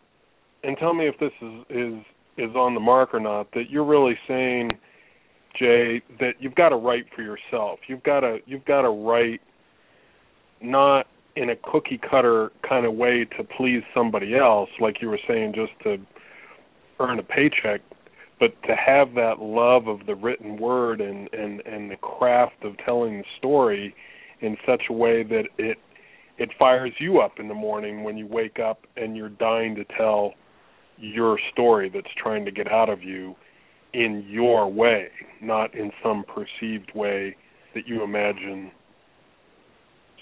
and 0.63 0.77
tell 0.77 0.95
me 0.95 1.09
if 1.09 1.19
this 1.19 1.33
is 1.41 1.65
is 1.71 2.05
is 2.37 2.55
on 2.55 2.75
the 2.75 2.81
mark 2.81 3.15
or 3.15 3.21
not. 3.21 3.51
That 3.53 3.71
you're 3.71 3.85
really 3.85 4.19
saying, 4.27 4.71
Jay, 5.59 6.03
that 6.21 6.35
you've 6.41 6.55
got 6.55 6.71
to 6.71 6.77
write 6.77 7.07
for 7.15 7.23
yourself. 7.23 7.81
You've 7.89 8.03
got 8.03 8.21
to 8.21 8.39
you've 8.47 8.65
got 8.65 8.83
to 8.83 8.91
write 8.91 9.41
not 10.61 11.07
in 11.37 11.51
a 11.51 11.57
cookie 11.57 12.01
cutter 12.11 12.51
kind 12.69 12.87
of 12.87 12.95
way 12.95 13.27
to 13.37 13.45
please 13.45 13.83
somebody 13.95 14.37
else, 14.37 14.69
like 14.81 15.01
you 15.01 15.09
were 15.09 15.21
saying, 15.27 15.55
just 15.55 15.73
to 15.83 15.97
earn 17.01 17.19
a 17.19 17.23
paycheck, 17.23 17.81
but 18.39 18.51
to 18.65 18.75
have 18.77 19.15
that 19.15 19.41
love 19.41 19.89
of 19.89 20.07
the 20.07 20.15
written 20.15 20.59
word 20.59 21.01
and 21.01 21.29
and 21.33 21.61
and 21.67 21.91
the 21.91 21.97
craft 21.97 22.65
of 22.65 22.77
telling 22.85 23.19
the 23.19 23.25
story 23.39 23.95
in 24.41 24.57
such 24.67 24.83
a 24.91 24.93
way 24.93 25.23
that 25.23 25.45
it 25.59 25.79
it 26.39 26.51
fires 26.59 26.93
you 26.99 27.21
up 27.21 27.39
in 27.39 27.49
the 27.49 27.55
morning 27.55 28.03
when 28.03 28.17
you 28.17 28.27
wake 28.27 28.59
up 28.59 28.81
and 28.97 29.17
you're 29.17 29.29
dying 29.29 29.75
to 29.75 29.85
tell 29.97 30.33
your 30.99 31.39
story 31.53 31.91
that's 31.93 32.13
trying 32.23 32.45
to 32.45 32.51
get 32.51 32.71
out 32.71 32.89
of 32.89 33.03
you 33.03 33.35
in 33.95 34.25
your 34.29 34.71
way, 34.71 35.09
not 35.43 35.75
in 35.75 35.91
some 36.03 36.25
perceived 36.25 36.93
way 36.95 37.37
that 37.75 37.87
you 37.87 38.03
imagine 38.03 38.71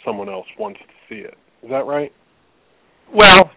someone 0.04 0.28
else 0.28 0.46
wants 0.58 0.80
to 0.80 0.86
see 1.08 1.20
it. 1.20 1.34
Is 1.62 1.70
that 1.70 1.86
right? 1.86 2.12
Well, 3.14 3.50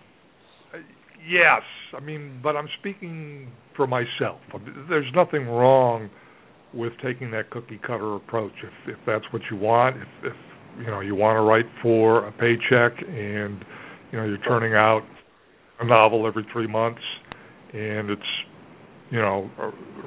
yes. 1.27 1.61
I 1.95 1.99
mean, 1.99 2.39
but 2.43 2.55
I'm 2.55 2.67
speaking 2.79 3.51
for 3.75 3.87
myself. 3.87 4.39
There's 4.89 5.11
nothing 5.15 5.47
wrong 5.47 6.09
with 6.73 6.93
taking 7.03 7.31
that 7.31 7.49
cookie 7.51 7.79
cutter 7.85 8.15
approach 8.15 8.53
if 8.63 8.95
if 8.95 8.99
that's 9.05 9.25
what 9.31 9.41
you 9.51 9.57
want. 9.57 9.97
If 9.97 10.31
if 10.31 10.33
you 10.79 10.87
know 10.87 11.01
you 11.01 11.15
want 11.15 11.37
to 11.37 11.41
write 11.41 11.67
for 11.81 12.25
a 12.27 12.31
paycheck 12.31 12.99
and 13.07 13.63
you 14.11 14.17
know 14.17 14.25
you're 14.25 14.43
turning 14.47 14.73
out 14.73 15.03
a 15.83 15.87
novel 15.87 16.27
every 16.27 16.45
three 16.51 16.67
months 16.67 17.01
and 17.73 18.09
it's 18.09 18.21
you 19.09 19.19
know 19.19 19.49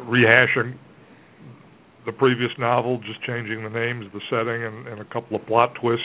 rehashing 0.09 0.77
the 2.07 2.13
previous 2.13 2.51
novel 2.59 2.99
just 2.99 3.21
changing 3.23 3.63
the 3.63 3.71
names 3.71 4.07
the 4.13 4.21
setting 4.31 4.65
and, 4.65 4.87
and 4.89 5.01
a 5.01 5.05
couple 5.13 5.37
of 5.37 5.45
plot 5.47 5.73
twists. 5.81 6.05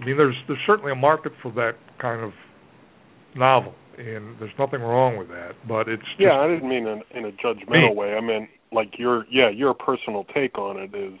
I 0.00 0.04
mean 0.04 0.16
there's 0.16 0.36
there's 0.48 0.60
certainly 0.66 0.92
a 0.92 0.96
market 0.96 1.32
for 1.42 1.52
that 1.52 1.74
kind 2.00 2.22
of 2.22 2.32
novel 3.36 3.74
and 3.98 4.38
there's 4.38 4.52
nothing 4.58 4.80
wrong 4.80 5.16
with 5.16 5.28
that 5.28 5.52
but 5.66 5.88
it's 5.88 6.02
just, 6.02 6.20
yeah 6.20 6.40
i 6.40 6.46
didn't 6.46 6.68
mean 6.68 6.86
in, 6.86 7.02
in 7.14 7.24
a 7.24 7.32
judgmental 7.32 7.90
me. 7.90 7.94
way. 7.94 8.14
I 8.14 8.20
meant 8.20 8.48
like 8.72 8.98
your 8.98 9.24
yeah 9.30 9.48
your 9.50 9.74
personal 9.74 10.24
take 10.34 10.58
on 10.58 10.78
it 10.78 10.94
is 10.94 11.18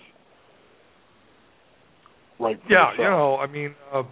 right 2.38 2.58
yeah 2.68 2.92
you 2.98 3.04
know 3.04 3.36
i 3.36 3.46
mean 3.46 3.74
uh, 3.92 4.02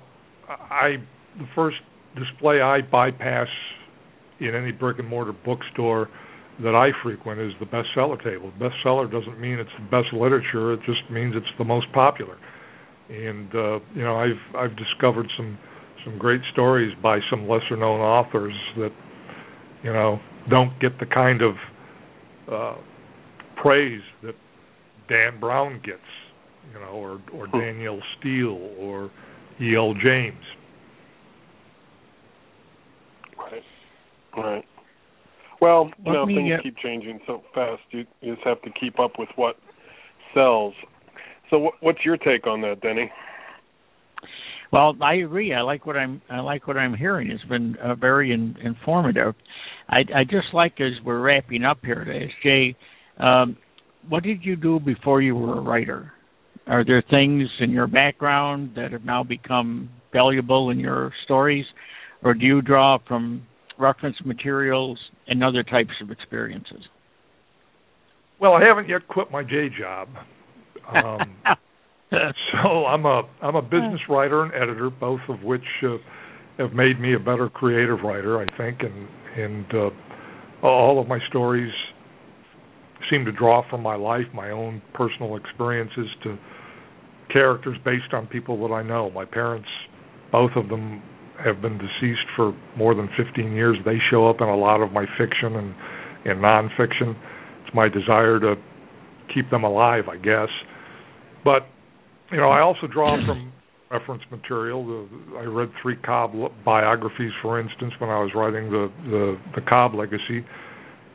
i 0.49 0.97
the 1.39 1.47
first 1.55 1.77
display 2.17 2.61
i 2.61 2.81
bypass 2.81 3.49
in 4.41 4.55
any 4.55 4.73
brick 4.73 4.99
and 4.99 5.09
mortar 5.09 5.33
bookstore 5.33 6.09
that 6.63 6.75
I 6.75 6.91
frequent 7.03 7.41
is 7.41 7.53
the 7.59 7.67
bestseller 7.67 8.23
table. 8.23 8.53
Bestseller 8.61 9.11
doesn't 9.11 9.41
mean 9.41 9.59
it's 9.59 9.71
the 9.79 9.85
best 9.91 10.13
literature; 10.13 10.73
it 10.73 10.81
just 10.87 11.11
means 11.11 11.35
it's 11.37 11.47
the 11.59 11.65
most 11.65 11.87
popular. 11.93 12.37
And 13.09 13.53
uh, 13.55 13.81
you 13.95 14.03
know, 14.03 14.17
I've 14.17 14.57
I've 14.57 14.77
discovered 14.77 15.27
some 15.37 15.59
some 16.05 16.19
great 16.19 16.41
stories 16.53 16.95
by 17.03 17.19
some 17.31 17.49
lesser 17.49 17.77
known 17.77 18.01
authors 18.01 18.55
that 18.77 18.93
you 19.83 19.93
know 19.93 20.21
don't 20.49 20.79
get 20.81 20.99
the 21.01 21.07
kind 21.07 21.43
of 21.43 21.55
uh, 22.51 22.77
praise 23.61 24.03
that 24.23 24.35
Dan 25.09 25.41
Brown 25.41 25.81
gets, 25.85 25.99
you 26.73 26.81
know, 26.81 26.93
or 26.93 27.21
or 27.33 27.49
hmm. 27.49 27.59
Danielle 27.59 28.01
Steel 28.19 28.75
or 28.79 29.11
E. 29.61 29.75
L. 29.77 29.95
James. 29.95 30.45
Right. 33.37 33.63
Right. 34.37 34.65
Well, 35.61 35.91
you 36.05 36.13
know, 36.13 36.27
things 36.27 36.49
get... 36.49 36.63
keep 36.63 36.77
changing 36.79 37.21
so 37.27 37.43
fast. 37.55 37.81
You, 37.91 38.05
you 38.21 38.35
just 38.35 38.47
have 38.47 38.61
to 38.63 38.71
keep 38.79 38.99
up 38.99 39.13
with 39.19 39.29
what 39.37 39.57
sells. 40.35 40.75
So, 41.51 41.59
what, 41.59 41.75
what's 41.81 42.05
your 42.05 42.17
take 42.17 42.47
on 42.47 42.61
that, 42.63 42.81
Denny? 42.81 43.11
Well, 44.73 44.97
I 45.01 45.15
agree. 45.15 45.55
I 45.55 45.61
like 45.61 45.87
what 45.87 45.97
I'm. 45.97 46.21
I 46.29 46.41
like 46.41 46.67
what 46.67 46.77
I'm 46.77 46.95
hearing. 46.95 47.31
It's 47.31 47.45
been 47.45 47.77
uh, 47.83 47.95
very 47.95 48.33
in, 48.33 48.57
informative. 48.63 49.35
I, 49.89 49.99
I 49.99 50.25
just 50.25 50.53
like 50.53 50.81
as 50.81 50.93
we're 51.05 51.21
wrapping 51.21 51.65
up 51.65 51.79
here 51.83 52.05
to 52.05 52.11
ask 52.11 52.33
Jay, 52.43 52.77
um, 53.19 53.57
what 54.09 54.23
did 54.23 54.45
you 54.45 54.57
do 54.57 54.81
before 54.81 55.23
you 55.23 55.37
were 55.37 55.59
a 55.59 55.61
writer? 55.61 56.13
Are 56.67 56.85
there 56.85 57.03
things 57.09 57.49
in 57.61 57.71
your 57.71 57.87
background 57.87 58.73
that 58.77 58.93
have 58.93 59.05
now 59.05 59.23
become 59.23 59.91
valuable 60.13 60.71
in 60.71 60.81
your 60.81 61.13
stories, 61.25 61.67
or 62.23 62.35
do 62.35 62.45
you 62.45 62.63
draw 62.63 62.99
from 63.07 63.47
reference 63.79 64.17
materials 64.25 64.99
and 65.27 65.43
other 65.43 65.63
types 65.63 65.93
of 66.03 66.11
experiences? 66.11 66.83
Well, 68.41 68.53
I 68.55 68.63
haven't 68.69 68.89
yet 68.89 69.07
quit 69.09 69.31
my 69.31 69.43
day 69.43 69.69
job. 69.69 70.09
Um, 70.89 71.37
so 72.11 72.87
I'm 72.87 73.07
a 73.07 73.23
I'm 73.43 73.57
a 73.57 73.63
business 73.63 74.01
writer 74.09 74.45
and 74.45 74.53
editor, 74.55 74.91
both 74.91 75.21
of 75.29 75.43
which 75.43 75.65
uh, 75.83 75.97
have 76.59 76.73
made 76.73 77.01
me 77.01 77.15
a 77.15 77.19
better 77.19 77.49
creative 77.49 78.01
writer, 78.05 78.41
I 78.41 78.47
think, 78.57 78.81
and 78.81 79.09
and 79.37 79.67
uh, 79.75 80.67
all 80.67 81.01
of 81.01 81.09
my 81.09 81.19
stories 81.29 81.73
seem 83.11 83.25
to 83.25 83.33
draw 83.33 83.69
from 83.69 83.83
my 83.83 83.97
life, 83.97 84.27
my 84.33 84.51
own 84.51 84.81
personal 84.95 85.37
experiences, 85.37 86.07
to 86.23 86.39
characters 87.33 87.77
based 87.85 88.13
on 88.13 88.27
people 88.27 88.67
that 88.67 88.73
I 88.73 88.83
know. 88.83 89.11
My 89.11 89.25
parents, 89.25 89.69
both 90.33 90.53
of 90.57 90.69
them, 90.69 91.03
have 91.43 91.61
been 91.61 91.79
deceased 91.79 92.27
for 92.37 92.57
more 92.77 92.95
than 92.95 93.09
15 93.17 93.53
years. 93.53 93.77
They 93.85 93.99
show 94.11 94.29
up 94.29 94.37
in 94.41 94.49
a 94.49 94.57
lot 94.57 94.81
of 94.81 94.93
my 94.93 95.07
fiction 95.19 95.57
and 95.57 95.75
and 96.27 96.41
nonfiction. 96.41 97.15
It's 97.65 97.75
my 97.75 97.89
desire 97.89 98.41
to 98.41 98.55
keep 99.33 99.51
them 99.51 99.65
alive, 99.65 100.05
I 100.11 100.17
guess. 100.17 100.49
But 101.45 101.67
you 102.31 102.39
know, 102.39 102.49
I 102.49 102.61
also 102.61 102.87
draw 102.87 103.17
from 103.27 103.53
reference 103.91 104.23
material. 104.31 105.09
I 105.37 105.43
read 105.43 105.71
three 105.83 105.97
Cobb 105.97 106.33
biographies, 106.65 107.33
for 107.43 107.61
instance, 107.61 107.93
when 107.99 108.11
I 108.11 108.21
was 108.21 108.31
writing 108.35 108.71
the 108.71 108.91
the, 109.05 109.39
the 109.57 109.61
Cobb 109.69 109.95
legacy, 109.95 110.45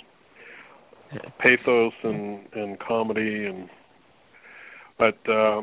pathos 1.38 1.92
and 2.02 2.46
and 2.54 2.78
comedy 2.78 3.46
and. 3.46 3.68
But 4.98 5.16
uh, 5.30 5.62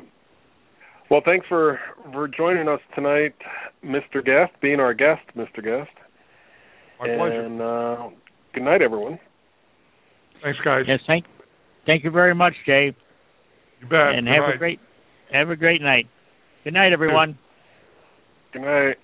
well, 1.10 1.22
thanks 1.24 1.46
for 1.48 1.80
for 2.12 2.28
joining 2.28 2.68
us 2.68 2.80
tonight, 2.96 3.36
Mr. 3.84 4.24
Guest, 4.24 4.54
being 4.62 4.80
our 4.80 4.94
guest, 4.94 5.22
Mr. 5.36 5.64
Guest. 5.64 5.92
My 7.00 7.08
and, 7.08 7.20
pleasure. 7.20 7.42
And 7.42 7.62
uh, 7.62 8.10
good 8.54 8.64
night, 8.64 8.82
everyone. 8.82 9.20
Thanks, 10.44 10.60
guys. 10.64 10.84
Yes, 10.88 11.00
thank 11.08 11.26
thank 11.86 12.04
you 12.04 12.12
very 12.12 12.36
much, 12.36 12.54
Jay. 12.66 12.96
You 13.82 13.88
bet. 13.88 14.16
And 14.16 14.28
Good 14.28 14.34
have 14.34 14.44
night. 14.44 14.56
a 14.56 14.58
great 14.58 14.80
have 15.32 15.50
a 15.50 15.56
great 15.56 15.82
night. 15.82 16.08
Good 16.64 16.74
night, 16.74 16.94
everyone. 16.94 17.38
Good 18.54 18.62
night. 18.62 18.96